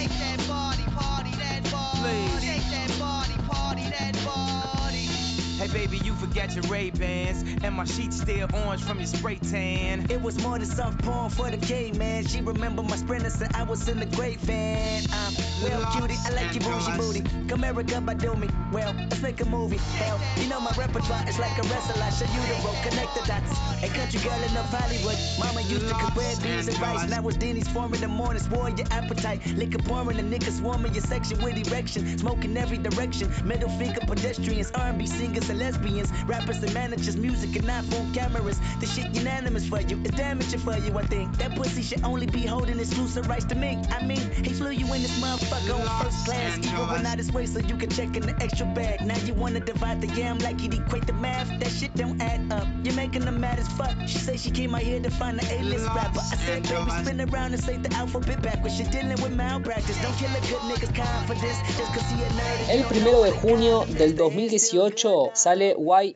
Hey 5.66 5.88
baby, 5.88 5.98
you 6.06 6.14
forgot 6.14 6.54
your 6.54 6.64
Ray 6.66 6.92
Bans, 6.92 7.44
and 7.64 7.74
my 7.74 7.86
sheets 7.86 8.22
still 8.22 8.48
orange 8.54 8.84
from 8.84 9.00
your 9.00 9.08
spray 9.08 9.38
tan. 9.38 10.06
It 10.12 10.22
was 10.22 10.40
more 10.44 10.60
than 10.60 10.68
soft 10.68 11.02
porn 11.02 11.32
for 11.32 11.50
the 11.50 11.58
gay 11.58 11.92
man. 11.92 12.24
She 12.28 12.40
remember 12.42 12.84
my 12.84 12.96
sprinter 12.96 13.32
said 13.32 13.50
I 13.56 13.64
was 13.64 13.88
in 13.90 14.00
the 14.00 14.06
great 14.06 14.40
van. 14.42 15.02
Um, 15.06 15.34
well, 15.64 15.92
cutie, 15.92 16.14
I 16.24 16.30
like 16.36 16.54
your 16.54 16.72
bougie 16.72 16.98
booty. 16.98 17.48
Come 17.48 17.64
America 17.64 18.00
by 18.00 18.14
do 18.14 18.36
me. 18.36 18.48
Well, 18.72 18.94
let's 18.94 19.24
make 19.24 19.42
a 19.42 19.46
movie. 19.46 19.78
Hell, 19.98 20.22
you 20.38 20.48
know 20.48 20.60
my 20.60 20.70
repertoire 20.78 21.28
is 21.28 21.40
like 21.40 21.58
a 21.58 21.64
wrestler. 21.64 22.04
I 22.04 22.12
show 22.12 22.26
you 22.26 22.42
the 22.46 22.62
road, 22.64 22.78
connect 22.88 23.16
the 23.16 23.26
dots. 23.26 23.58
A 23.82 23.88
country 23.90 24.20
girl 24.20 24.38
in 24.44 24.54
North 24.54 24.70
Hollywood. 24.70 25.18
Mama 25.40 25.62
used 25.68 25.88
to 25.88 25.96
cook 25.96 26.16
red 26.16 26.44
beans 26.44 26.68
and 26.68 26.80
rice. 26.80 27.10
Now 27.10 27.28
it's 27.28 27.38
Denny's 27.38 27.68
form 27.70 27.92
in 27.96 28.02
the 28.02 28.08
morning. 28.08 28.44
Swore 28.44 28.70
your 28.70 28.86
appetite. 28.92 29.44
Liquor 29.56 29.80
pouring, 29.80 30.18
the 30.18 30.24
niggas 30.24 30.60
swarming 30.60 30.94
your 30.94 31.02
section 31.02 31.42
with 31.42 31.58
erection. 31.68 32.20
Smoking 32.20 32.56
every 32.56 32.78
direction. 32.78 33.32
Middle 33.44 33.70
finger 33.80 34.02
pedestrians, 34.06 34.70
R&B 34.72 35.08
singers 35.08 35.50
and 35.56 35.60
lesbians. 35.60 36.12
Rappers 36.26 36.62
and 36.64 36.74
managers, 36.74 37.18
music 37.18 37.56
and 37.56 37.66
iPhone 37.66 38.14
cameras. 38.14 38.60
The 38.80 38.86
shit 38.86 39.14
unanimous 39.16 39.68
for 39.68 39.82
you. 39.82 40.00
It's 40.04 40.16
damaging 40.16 40.60
for 40.60 40.78
you, 40.78 40.98
I 40.98 41.06
think. 41.06 41.38
That 41.38 41.56
pussy 41.56 41.82
should 41.82 42.04
only 42.04 42.28
be 42.28 42.46
holding 42.46 42.80
exclusive 42.80 43.28
rights 43.28 43.46
to 43.46 43.56
me. 43.56 43.82
I 43.90 44.06
mean, 44.06 44.32
he 44.32 44.54
flew 44.54 44.72
you 44.72 44.86
in 44.94 45.02
this 45.02 45.20
motherfucker 45.20 45.80
on 45.80 46.04
first 46.04 46.26
class. 46.26 46.58
Even 46.58 46.88
when 46.90 47.06
out 47.06 47.18
his 47.18 47.32
way 47.32 47.46
so 47.46 47.60
you 47.60 47.78
can 47.78 47.90
check 47.90 48.16
in 48.16 48.24
the 48.24 48.36
extra 48.42 48.66
bag. 48.68 49.06
Now 49.06 49.18
you 49.20 49.34
wanna 49.34 49.60
divide 49.60 50.02
the 50.02 50.08
yam 50.20 50.40
like 50.40 50.62
you'd 50.62 50.74
equate 50.74 51.08
the 51.08 51.14
math. 51.14 51.48
That 51.60 51.72
shit 51.72 51.94
don't 51.96 52.22
add 52.22 52.52
up. 52.52 52.68
You're 52.84 52.96
making 52.96 53.26
them 53.26 53.40
mad 53.40 53.60
as 53.60 53.68
fuck. 53.70 53.96
She 54.08 54.18
say 54.18 54.38
she 54.38 54.52
came 54.52 54.76
out 54.76 54.82
here 54.82 55.00
to 55.00 55.10
find 55.10 55.40
an 55.40 55.48
A-list 55.50 55.88
rapper. 55.88 56.20
I 56.20 56.36
said, 56.36 56.64
baby, 56.64 56.92
spin 56.92 57.22
around 57.22 57.54
and 57.54 57.64
say 57.64 57.78
the 57.78 57.94
alphabet 57.94 58.42
backwards. 58.42 58.80
You're 58.80 58.90
dealing 58.90 59.22
with 59.22 59.34
malpractice. 59.36 60.02
Don't 60.02 60.16
kill 60.18 60.32
a 60.32 60.42
good 60.42 60.64
nigga's 60.70 60.92
kind 60.92 61.28
for 61.28 61.36
this. 61.36 61.58
Just 61.78 61.94
cause 61.94 62.10
he 62.12 62.22
a 62.24 62.28
nerd. 62.30 62.70
El 62.70 62.84
primero 62.86 63.24
de 63.24 63.32
junio 63.32 63.86
del 63.86 64.16
2018 64.16 65.36
sale 65.46 65.76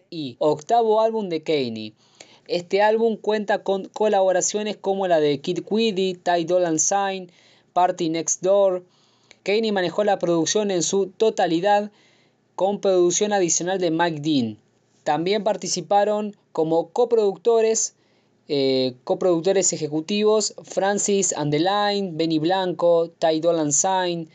YE, 0.09 0.37
octavo 0.39 1.01
álbum 1.01 1.29
de 1.29 1.43
Kanye. 1.43 1.93
Este 2.47 2.81
álbum 2.81 3.15
cuenta 3.15 3.61
con 3.61 3.85
colaboraciones 3.85 4.75
como 4.75 5.07
la 5.07 5.19
de 5.19 5.39
Kid 5.39 5.63
Cudi, 5.63 6.15
Ty 6.15 6.45
Dolla 6.45 6.75
Sign, 6.79 7.31
Party 7.73 8.09
Next 8.09 8.41
Door. 8.41 8.83
Kanye 9.43 9.71
manejó 9.71 10.03
la 10.03 10.17
producción 10.17 10.71
en 10.71 10.81
su 10.81 11.11
totalidad 11.15 11.91
con 12.55 12.81
producción 12.81 13.31
adicional 13.31 13.77
de 13.77 13.91
Mike 13.91 14.21
Dean. 14.21 14.57
También 15.03 15.43
participaron 15.43 16.35
como 16.51 16.89
coproductores, 16.89 17.93
eh, 18.47 18.95
coproductores 19.03 19.73
ejecutivos 19.73 20.55
Francis 20.63 21.33
Andelain, 21.33 22.17
Benny 22.17 22.39
Blanco, 22.39 23.11
Ty 23.19 23.41
Dolla 23.41 23.71
Sign, 23.71 24.27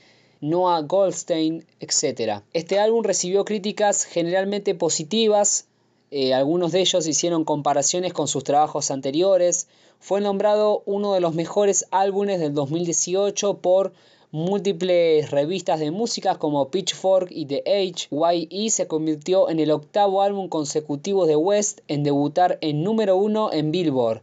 Noah 0.47 0.83
Goldstein, 0.83 1.65
etc. 1.81 2.43
Este 2.53 2.79
álbum 2.79 3.03
recibió 3.03 3.47
críticas 3.47 4.05
generalmente 4.05 4.75
positivas, 4.75 5.69
eh, 6.11 6.35
algunos 6.35 6.73
de 6.73 6.81
ellos 6.81 7.07
hicieron 7.07 7.47
comparaciones 7.47 8.13
con 8.13 8.29
sus 8.29 8.45
trabajos 8.45 8.91
anteriores, 8.91 9.69
fue 10.01 10.21
nombrado 10.21 10.83
uno 10.85 11.15
de 11.15 11.21
los 11.21 11.35
mejores 11.35 11.87
álbumes 11.91 12.41
del 12.41 12.53
2018 12.53 13.57
por 13.57 13.95
múltiples 14.33 15.31
revistas 15.31 15.81
de 15.81 15.91
música 15.91 16.35
como 16.35 16.69
Pitchfork 16.69 17.29
y 17.31 17.47
The 17.47 17.63
Age. 17.67 18.09
YE 18.11 18.69
se 18.69 18.87
convirtió 18.87 19.49
en 19.49 19.61
el 19.61 19.71
octavo 19.71 20.21
álbum 20.21 20.51
consecutivo 20.51 21.25
de 21.25 21.37
West 21.37 21.81
en 21.89 22.03
debutar 22.03 22.59
en 22.61 22.83
número 22.83 23.17
uno 23.17 23.51
en 23.51 23.71
Billboard. 23.71 24.21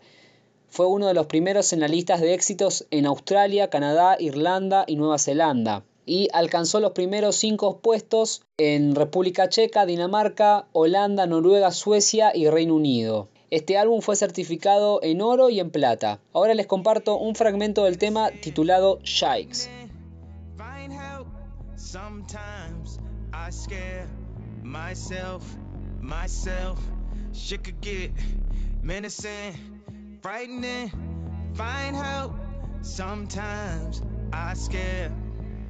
Fue 0.69 0.85
uno 0.85 1.07
de 1.07 1.15
los 1.15 1.25
primeros 1.25 1.73
en 1.73 1.79
las 1.79 1.89
listas 1.89 2.21
de 2.21 2.35
éxitos 2.35 2.85
en 2.91 3.07
Australia, 3.07 3.71
Canadá, 3.71 4.17
Irlanda 4.19 4.85
y 4.85 4.97
Nueva 4.97 5.17
Zelanda 5.17 5.83
y 6.05 6.27
alcanzó 6.33 6.79
los 6.79 6.91
primeros 6.91 7.35
cinco 7.35 7.79
puestos 7.79 8.43
en 8.57 8.95
República 8.95 9.49
Checa, 9.49 9.85
Dinamarca, 9.85 10.67
Holanda, 10.71 11.25
Noruega, 11.25 11.71
Suecia 11.71 12.31
y 12.35 12.49
Reino 12.49 12.75
Unido. 12.75 13.29
Este 13.49 13.77
álbum 13.77 14.01
fue 14.01 14.15
certificado 14.15 14.99
en 15.03 15.21
oro 15.21 15.49
y 15.49 15.59
en 15.59 15.71
plata. 15.71 16.19
Ahora 16.33 16.53
les 16.53 16.67
comparto 16.67 17.17
un 17.17 17.35
fragmento 17.35 17.83
del 17.83 17.97
tema 17.97 18.31
titulado 18.31 18.99
Shikes. 19.03 19.69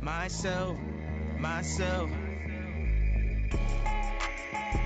Myself, 0.02 0.78
myself. 1.38 2.10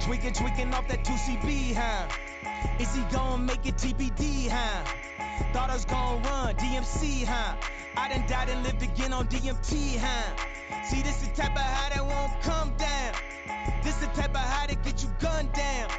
Tweaking, 0.02 0.34
tweaking 0.34 0.74
off 0.74 0.90
that 0.90 1.06
2CB, 1.06 1.74
huh? 1.74 2.08
Is 2.80 2.94
he 2.94 3.02
gonna 3.16 3.42
make 3.42 3.66
it 3.66 3.76
TBD, 3.76 4.50
huh? 4.50 4.84
Thought 5.54 5.70
I 5.70 5.74
was 5.74 5.86
gonna 5.86 6.18
run 6.28 6.56
DMC, 6.56 7.24
huh? 7.24 7.56
I 7.96 8.10
done 8.10 8.28
died 8.28 8.50
and 8.50 8.62
lived 8.64 8.84
again 8.84 9.14
on 9.14 9.28
DMT, 9.28 9.98
huh? 9.98 10.84
See, 10.84 11.02
this 11.02 11.22
the 11.22 11.34
type 11.34 11.56
of 11.56 11.62
high 11.62 11.96
that 11.96 12.06
won't 12.06 12.42
come 12.42 12.76
down. 12.76 13.14
This 13.84 13.96
the 13.96 14.08
type 14.08 14.32
of 14.32 14.36
high 14.36 14.68
that 14.68 14.84
get 14.84 15.02
you 15.02 15.10
gunned 15.22 15.54
down. 15.54 15.92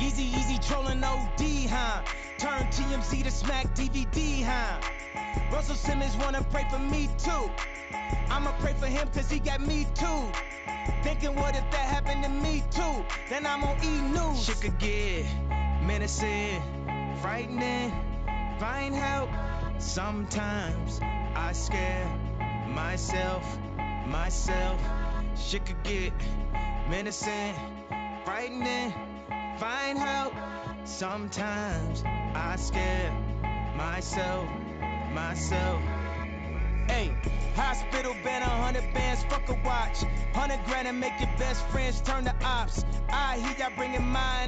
Easy, 0.00 0.24
easy 0.24 0.58
trolling 0.66 1.04
OD, 1.04 1.66
huh? 1.68 2.00
Turn 2.38 2.62
TMZ 2.72 3.22
to 3.22 3.30
smack 3.30 3.74
DVD, 3.74 4.42
huh? 4.44 4.80
Russell 5.52 5.76
Simmons 5.76 6.16
wanna 6.16 6.42
pray 6.50 6.66
for 6.70 6.78
me 6.78 7.08
too. 7.18 7.50
I'ma 8.30 8.52
pray 8.60 8.74
for 8.74 8.86
him 8.86 9.08
cause 9.14 9.30
he 9.30 9.38
got 9.38 9.60
me 9.60 9.86
too. 9.94 10.32
Thinking 11.02 11.34
what 11.34 11.54
if 11.56 11.70
that 11.70 11.86
happened 11.94 12.24
to 12.24 12.30
me 12.30 12.62
too? 12.70 13.04
Then 13.28 13.46
I'm 13.46 13.64
on 13.64 13.76
E 13.82 14.00
News. 14.00 14.44
Shit 14.44 14.60
could 14.60 14.78
get 14.78 15.24
menacing, 15.82 16.62
frightening. 17.20 17.92
Find 18.58 18.94
help. 18.94 19.30
Sometimes 19.78 21.00
I 21.02 21.52
scare 21.52 22.06
myself, 22.68 23.44
myself. 24.06 24.80
Shit 25.36 25.66
could 25.66 25.82
get 25.82 26.12
menacing, 26.88 27.54
frightening. 28.24 28.92
Find 29.58 29.98
help. 29.98 30.34
Sometimes 30.84 32.02
I 32.34 32.56
scare 32.56 33.12
myself, 33.76 34.48
myself. 35.16 35.80
Hey, 36.88 37.10
hospital 37.54 38.14
been 38.22 38.42
a 38.42 38.54
hundred 38.64 38.84
bands, 38.92 39.24
fuck 39.24 39.48
a 39.48 39.54
watch. 39.64 40.04
Hundred 40.34 40.60
grand 40.66 40.86
and 40.86 41.00
make 41.00 41.18
your 41.18 41.30
best 41.38 41.66
friends 41.68 42.02
turn 42.02 42.24
to 42.24 42.34
ops. 42.44 42.84
I 43.08 43.38
hear 43.38 43.56
y'all 43.58 43.76
bringing 43.76 44.02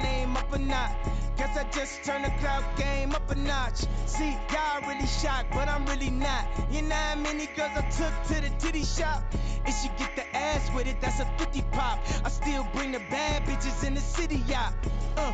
aim 0.05 0.37
up 0.37 0.53
a 0.53 0.59
notch. 0.59 0.91
Guess 1.37 1.57
I 1.57 1.63
just 1.71 2.03
turned 2.03 2.23
the 2.23 2.29
cloud 2.39 2.63
game 2.77 3.13
up 3.13 3.31
a 3.31 3.35
notch. 3.35 3.79
See, 4.05 4.37
y'all 4.53 4.87
really 4.87 5.07
shocked, 5.07 5.49
but 5.51 5.67
I'm 5.67 5.87
really 5.87 6.11
not. 6.11 6.45
You 6.69 6.83
know 6.83 6.93
how 6.93 7.15
many 7.15 7.47
girls 7.57 7.71
I 7.75 7.81
took 7.89 8.13
to 8.27 8.35
the 8.39 8.51
titty 8.59 8.83
shop? 8.83 9.23
If 9.65 9.73
she 9.81 9.89
get 9.97 10.15
the 10.15 10.25
ass 10.37 10.69
with 10.75 10.85
it, 10.85 11.01
that's 11.01 11.19
a 11.19 11.25
50 11.39 11.63
pop. 11.71 11.97
I 12.23 12.29
still 12.29 12.67
bring 12.75 12.91
the 12.91 13.01
bad 13.09 13.43
bitches 13.45 13.83
in 13.83 13.95
the 13.95 14.01
city, 14.01 14.43
yeah. 14.47 14.71
Uh, 15.17 15.33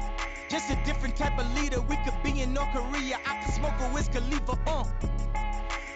just 0.49 0.69
a 0.69 0.75
different 0.85 1.15
type 1.17 1.37
of 1.37 1.53
leader. 1.55 1.81
We 1.81 1.97
could 2.05 2.15
be 2.23 2.41
in 2.41 2.53
North 2.53 2.71
Korea. 2.71 3.19
I 3.25 3.43
could 3.43 3.53
smoke 3.53 3.79
a 3.79 3.89
whiskey, 3.89 4.19
leave 4.19 4.47
a 4.47 4.57
uh. 4.67 4.85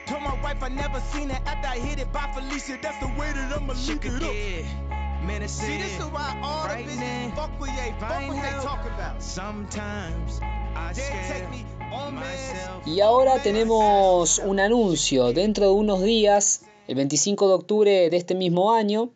Told 0.09 0.23
my 0.23 0.41
wife 0.41 0.63
I 0.63 0.69
never 0.69 0.99
seen 1.13 1.29
it 1.29 1.39
after 1.45 1.67
I 1.67 1.77
hit 1.77 1.99
it 1.99 2.11
by 2.11 2.25
Felicia. 2.33 2.79
That's 2.81 2.97
the 2.97 3.13
way 3.19 3.31
that 3.31 3.53
I'ma 3.55 3.73
leave 3.73 4.03
it 4.03 4.23
up. 4.23 5.23
Menacing, 5.23 5.65
See, 5.67 5.77
this 5.77 5.99
is 5.99 6.05
why 6.05 6.35
all 6.41 6.67
the 6.67 6.81
bitches 6.81 7.35
fuck 7.35 7.59
with 7.59 7.69
they 7.75 7.93
fuck 7.99 8.27
what 8.27 8.41
they 8.41 8.63
talk 8.65 8.85
about. 8.87 9.21
Sometimes 9.21 10.39
I 10.75 10.93
They 10.93 11.01
scare 11.01 11.29
take 11.29 11.51
me 11.51 11.63
on 11.93 12.15
myself. 12.15 12.87
Y 12.87 13.01
ahora 13.01 13.37
tenemos 13.43 14.39
un 14.39 14.59
anuncio. 14.59 15.31
Dentro 15.31 15.65
de 15.65 15.73
unos 15.73 16.01
días, 16.01 16.61
el 16.87 16.95
25 16.95 17.47
de 17.47 17.53
octubre 17.53 18.09
de 18.09 18.17
este 18.17 18.33
mismo 18.33 18.73
año, 18.73 19.11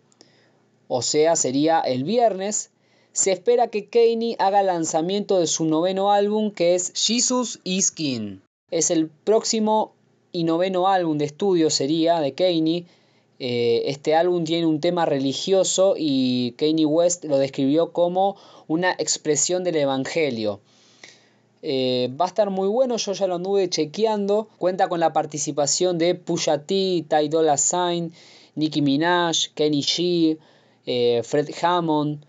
o 0.88 1.01
sea, 1.01 1.36
sería 1.36 1.79
el 1.79 2.03
viernes, 2.03 2.69
se 3.13 3.32
espera 3.32 3.69
que 3.69 3.89
Kanye 3.89 4.36
haga 4.38 4.60
el 4.60 4.67
lanzamiento 4.67 5.39
de 5.39 5.47
su 5.47 5.65
noveno 5.65 6.12
álbum 6.12 6.51
que 6.51 6.75
es 6.75 6.93
Jesus 6.93 7.62
is 7.63 7.89
King. 7.89 8.41
Es 8.69 8.91
el 8.91 9.10
próximo 9.10 9.95
y 10.34 10.43
noveno 10.43 10.89
álbum 10.89 11.17
de 11.17 11.26
estudio 11.26 11.69
sería 11.69 12.19
de 12.19 12.34
Kanye. 12.34 12.86
Eh, 13.39 13.84
este 13.86 14.15
álbum 14.15 14.43
tiene 14.43 14.65
un 14.65 14.82
tema 14.82 15.06
religioso 15.06 15.96
y 15.98 16.54
Kanye 16.58 16.86
West 16.86 17.24
lo 17.24 17.38
describió 17.38 17.93
como 17.93 18.36
una 18.67 18.91
expresión 18.91 19.63
del 19.63 19.78
Evangelio. 19.78 20.60
Eh, 21.62 22.12
va 22.19 22.26
a 22.26 22.28
estar 22.28 22.50
muy 22.50 22.67
bueno, 22.67 22.98
yo 22.98 23.13
ya 23.13 23.28
lo 23.28 23.36
anduve 23.36 23.69
chequeando. 23.69 24.50
Cuenta 24.58 24.89
con 24.89 25.00
la 25.00 25.13
participación 25.13 25.98
de 25.98 26.15
Pusha 26.15 26.63
T, 26.65 27.06
Ty 27.08 27.30
Dolla 27.30 27.58
Sign, 27.58 28.12
Nicki 28.56 28.82
Minaj, 28.82 29.54
Kenny 29.54 29.82
G, 29.82 30.38
eh, 30.88 31.22
Fred 31.24 31.50
Hammond. 31.62 32.26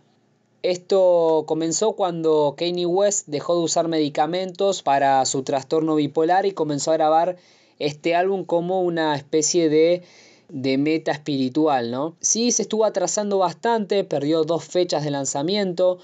Esto 0.62 1.44
comenzó 1.46 1.92
cuando 1.92 2.54
Kanye 2.56 2.86
West 2.86 3.28
dejó 3.28 3.56
de 3.56 3.64
usar 3.64 3.88
medicamentos 3.88 4.82
para 4.82 5.24
su 5.26 5.42
trastorno 5.42 5.94
bipolar 5.94 6.44
y 6.44 6.52
comenzó 6.52 6.90
a 6.90 6.94
grabar 6.94 7.36
este 7.78 8.14
álbum 8.14 8.44
como 8.44 8.82
una 8.82 9.16
especie 9.16 9.68
de, 9.68 10.02
de 10.48 10.78
meta 10.78 11.12
espiritual, 11.12 11.90
¿no? 11.90 12.16
Sí, 12.20 12.52
se 12.52 12.62
estuvo 12.62 12.84
atrasando 12.84 13.38
bastante, 13.38 14.04
perdió 14.04 14.44
dos 14.44 14.64
fechas 14.64 15.04
de 15.04 15.10
lanzamiento, 15.10 15.98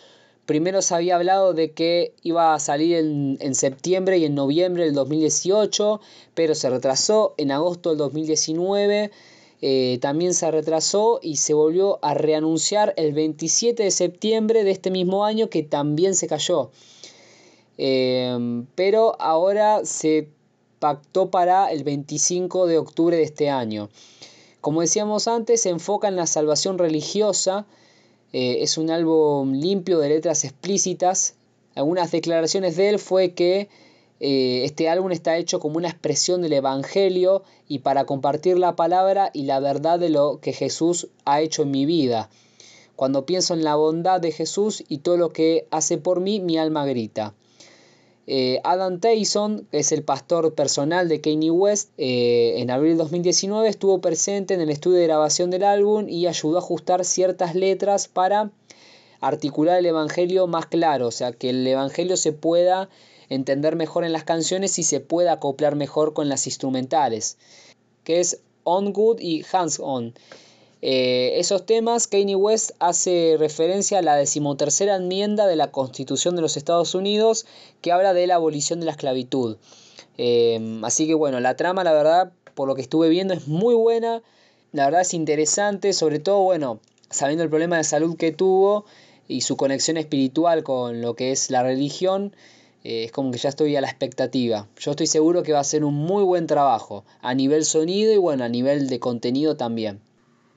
Primero 0.51 0.83
se 0.83 0.97
había 0.97 1.15
hablado 1.15 1.55
de 1.55 1.71
que 1.71 2.13
iba 2.25 2.55
a 2.55 2.59
salir 2.59 2.97
en, 2.97 3.55
septiembre 3.55 4.19
y 4.19 4.25
en 4.25 4.35
noviembre 4.35 4.83
del 4.83 4.95
2018, 4.95 6.01
pero 6.35 6.57
se 6.57 6.69
retrasó 6.69 7.35
en 7.37 7.53
agosto 7.53 7.91
del 7.91 7.99
2019. 7.99 9.13
Eh, 9.63 9.99
también 10.01 10.35
se 10.35 10.51
retrasó 10.51 11.21
y 11.23 11.37
se 11.37 11.55
volvió 11.55 12.01
a 12.03 12.15
reanunciar 12.15 12.95
el 12.97 13.13
27 13.13 13.85
de 13.85 13.93
septiembre 13.93 14.65
de 14.65 14.73
este 14.73 14.91
mismo 14.91 15.25
año 15.25 15.49
que 15.51 15.63
también 15.63 16.17
se 16.17 16.27
cayó. 16.27 16.73
Eh, 17.79 18.65
pero 18.75 19.15
ahora 19.21 19.85
se 19.85 20.31
pactó 20.81 21.31
para 21.31 21.71
el 21.71 21.85
25 21.85 22.67
de 22.67 22.79
octubre 22.79 23.17
de 23.17 23.23
este 23.23 23.51
año. 23.51 23.89
Como 24.61 24.81
decíamos 24.81 25.29
antes, 25.29 25.63
se 25.63 25.71
enfoca 25.71 26.09
en 26.09 26.17
la 26.17 26.27
salvación 26.27 26.77
religiosa 26.79 27.67
eh, 28.33 28.59
es 28.63 28.79
un 28.79 28.91
álbum 28.91 29.53
limpio 29.55 29.99
de 29.99 30.09
letras 30.09 30.45
explícitas. 30.45 31.35
Algunas 31.75 32.11
declaraciones 32.11 32.77
de 32.77 32.91
él 32.91 32.99
fue 32.99 33.33
que 33.33 33.69
eh, 34.21 34.63
este 34.65 34.89
álbum 34.89 35.11
está 35.11 35.37
hecho 35.37 35.59
como 35.59 35.79
una 35.79 35.89
expresión 35.89 36.43
del 36.43 36.53
Evangelio 36.53 37.43
y 37.67 37.81
para 37.81 38.05
compartir 38.05 38.59
la 38.59 38.77
palabra 38.77 39.31
y 39.33 39.45
la 39.45 39.61
verdad 39.61 39.99
de 39.99 40.11
lo 40.11 40.39
que 40.41 40.53
Jesús 40.53 41.09
ha 41.25 41.41
hecho 41.41 41.63
en 41.63 41.71
mi 41.71 41.87
vida. 41.87 42.31
Cuando 42.95 43.25
pienso 43.25 43.55
en 43.55 43.65
la 43.65 43.77
bondad 43.77 44.21
de 44.21 44.31
Jesús 44.31 44.85
y 44.89 44.99
todo 44.99 45.17
lo 45.17 45.33
que 45.33 45.67
hace 45.71 45.97
por 45.97 46.21
mí, 46.21 46.39
mi 46.41 46.59
alma 46.59 46.85
grita. 46.85 47.35
Eh, 48.33 48.61
Adam 48.63 49.01
Tyson, 49.01 49.67
que 49.73 49.81
es 49.81 49.91
el 49.91 50.05
pastor 50.05 50.55
personal 50.55 51.09
de 51.09 51.21
Kanye 51.21 51.51
West, 51.51 51.91
eh, 51.99 52.61
en 52.61 52.71
abril 52.71 52.93
de 52.93 52.99
2019 52.99 53.69
estuvo 53.69 54.01
presente 54.01 54.55
en 54.55 54.61
el 54.61 54.71
estudio 54.71 54.99
de 54.99 55.09
grabación 55.09 55.51
del 55.51 55.65
álbum 55.65 56.09
y 56.09 56.29
ayudó 56.29 56.55
a 56.55 56.61
ajustar 56.61 57.05
ciertas 57.05 57.57
letras 57.57 58.07
para 58.07 58.53
articular 59.21 59.81
el 59.81 59.87
Evangelio 59.87 60.47
más 60.47 60.67
claro, 60.67 61.09
o 61.09 61.11
sea, 61.11 61.33
que 61.33 61.51
el 61.51 61.67
Evangelio 61.67 62.17
se 62.17 62.31
pueda 62.31 62.89
entender 63.31 63.75
mejor 63.75 64.05
en 64.05 64.13
las 64.13 64.23
canciones 64.23 64.79
y 64.79 64.85
se 64.85 65.01
pueda 65.01 65.33
acoplar 65.33 65.75
mejor 65.75 66.13
con 66.15 66.29
las 66.29 66.47
instrumentales, 66.47 67.37
que 68.05 68.21
es 68.21 68.43
On 68.63 68.93
Good 68.93 69.19
y 69.19 69.45
Hands 69.51 69.81
On. 69.81 70.15
Eh, 70.83 71.35
esos 71.37 71.67
temas, 71.67 72.07
Kanye 72.07 72.37
West 72.37 72.71
hace 72.79 73.37
referencia 73.39 73.99
a 73.99 74.03
la 74.03 74.17
decimotercera 74.17 74.97
enmienda 74.97 75.47
de 75.47 75.57
la 75.57 75.71
Constitución 75.71 76.37
de 76.37 76.43
los 76.43 76.57
Estados 76.57 76.95
Unidos 76.95 77.47
que 77.83 77.93
habla 77.93 78.15
de 78.15 78.27
la 78.27 78.37
abolición 78.37 78.81
de 78.81 78.87
la 78.87 78.93
esclavitud. 78.93 79.59
Eh, 80.17 80.81
así 80.83 81.07
que 81.07 81.15
bueno, 81.15 81.41
la 81.41 81.57
trama, 81.57 81.85
la 81.85 81.93
verdad, 81.93 82.33
por 82.55 82.67
lo 82.67 82.75
que 82.75 82.83
estuve 82.83 83.09
viendo, 83.09 83.35
es 83.35 83.47
muy 83.47 83.75
buena. 83.75 84.23
La 84.73 84.85
verdad 84.87 85.03
es 85.03 85.15
interesante, 85.15 85.93
sobre 85.93 86.19
todo, 86.19 86.43
bueno, 86.43 86.81
sabiendo 87.11 87.43
el 87.43 87.51
problema 87.51 87.77
de 87.77 87.85
salud 87.85 88.17
que 88.17 88.33
tuvo 88.33 88.85
y 89.29 89.43
su 89.43 89.57
conexión 89.57 89.97
espiritual 89.97 90.63
con 90.63 91.03
lo 91.03 91.15
que 91.15 91.33
es 91.33 91.51
la 91.51 91.63
religión, 91.63 92.35
eh, 92.85 93.05
es 93.05 93.13
como 93.13 93.31
que 93.31 93.39
ya 93.39 93.51
estoy 93.51 93.77
a 93.77 93.81
la 93.81 93.89
expectativa. 93.89 94.67
Yo 94.79 94.93
estoy 94.93 95.07
seguro 95.07 95.43
que 95.43 95.53
va 95.53 95.61
a 95.61 95.65
ser 95.65 95.85
un 95.85 95.95
muy 95.95 96.23
buen 96.25 96.47
trabajo 96.47 97.05
a 97.21 97.35
nivel 97.35 97.65
sonido 97.65 98.13
y 98.13 98.17
bueno, 98.17 98.45
a 98.45 98.49
nivel 98.49 98.89
de 98.89 98.99
contenido 98.99 99.57
también. 99.57 100.01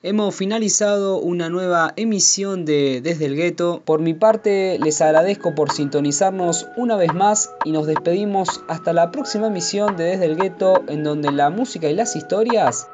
Hemos 0.06 0.34
finalizado 0.34 1.18
una 1.18 1.48
nueva 1.48 1.94
emisión 1.96 2.66
de 2.66 3.00
Desde 3.02 3.24
el 3.24 3.36
Gueto. 3.36 3.80
Por 3.86 4.02
mi 4.02 4.12
parte, 4.12 4.78
les 4.78 5.00
agradezco 5.00 5.54
por 5.54 5.72
sintonizarnos 5.72 6.68
una 6.76 6.96
vez 6.96 7.14
más 7.14 7.50
y 7.64 7.72
nos 7.72 7.86
despedimos 7.86 8.60
hasta 8.68 8.92
la 8.92 9.10
próxima 9.10 9.46
emisión 9.46 9.96
de 9.96 10.04
Desde 10.04 10.26
el 10.26 10.36
Gueto, 10.36 10.84
en 10.88 11.04
donde 11.04 11.32
la 11.32 11.48
música 11.48 11.88
y 11.88 11.94
las 11.94 12.16
historias 12.16 12.86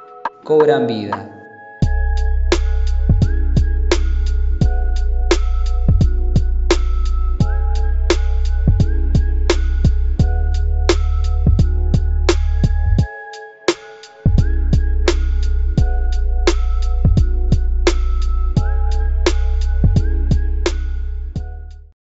cobran 0.44 0.86
vida. 0.86 1.39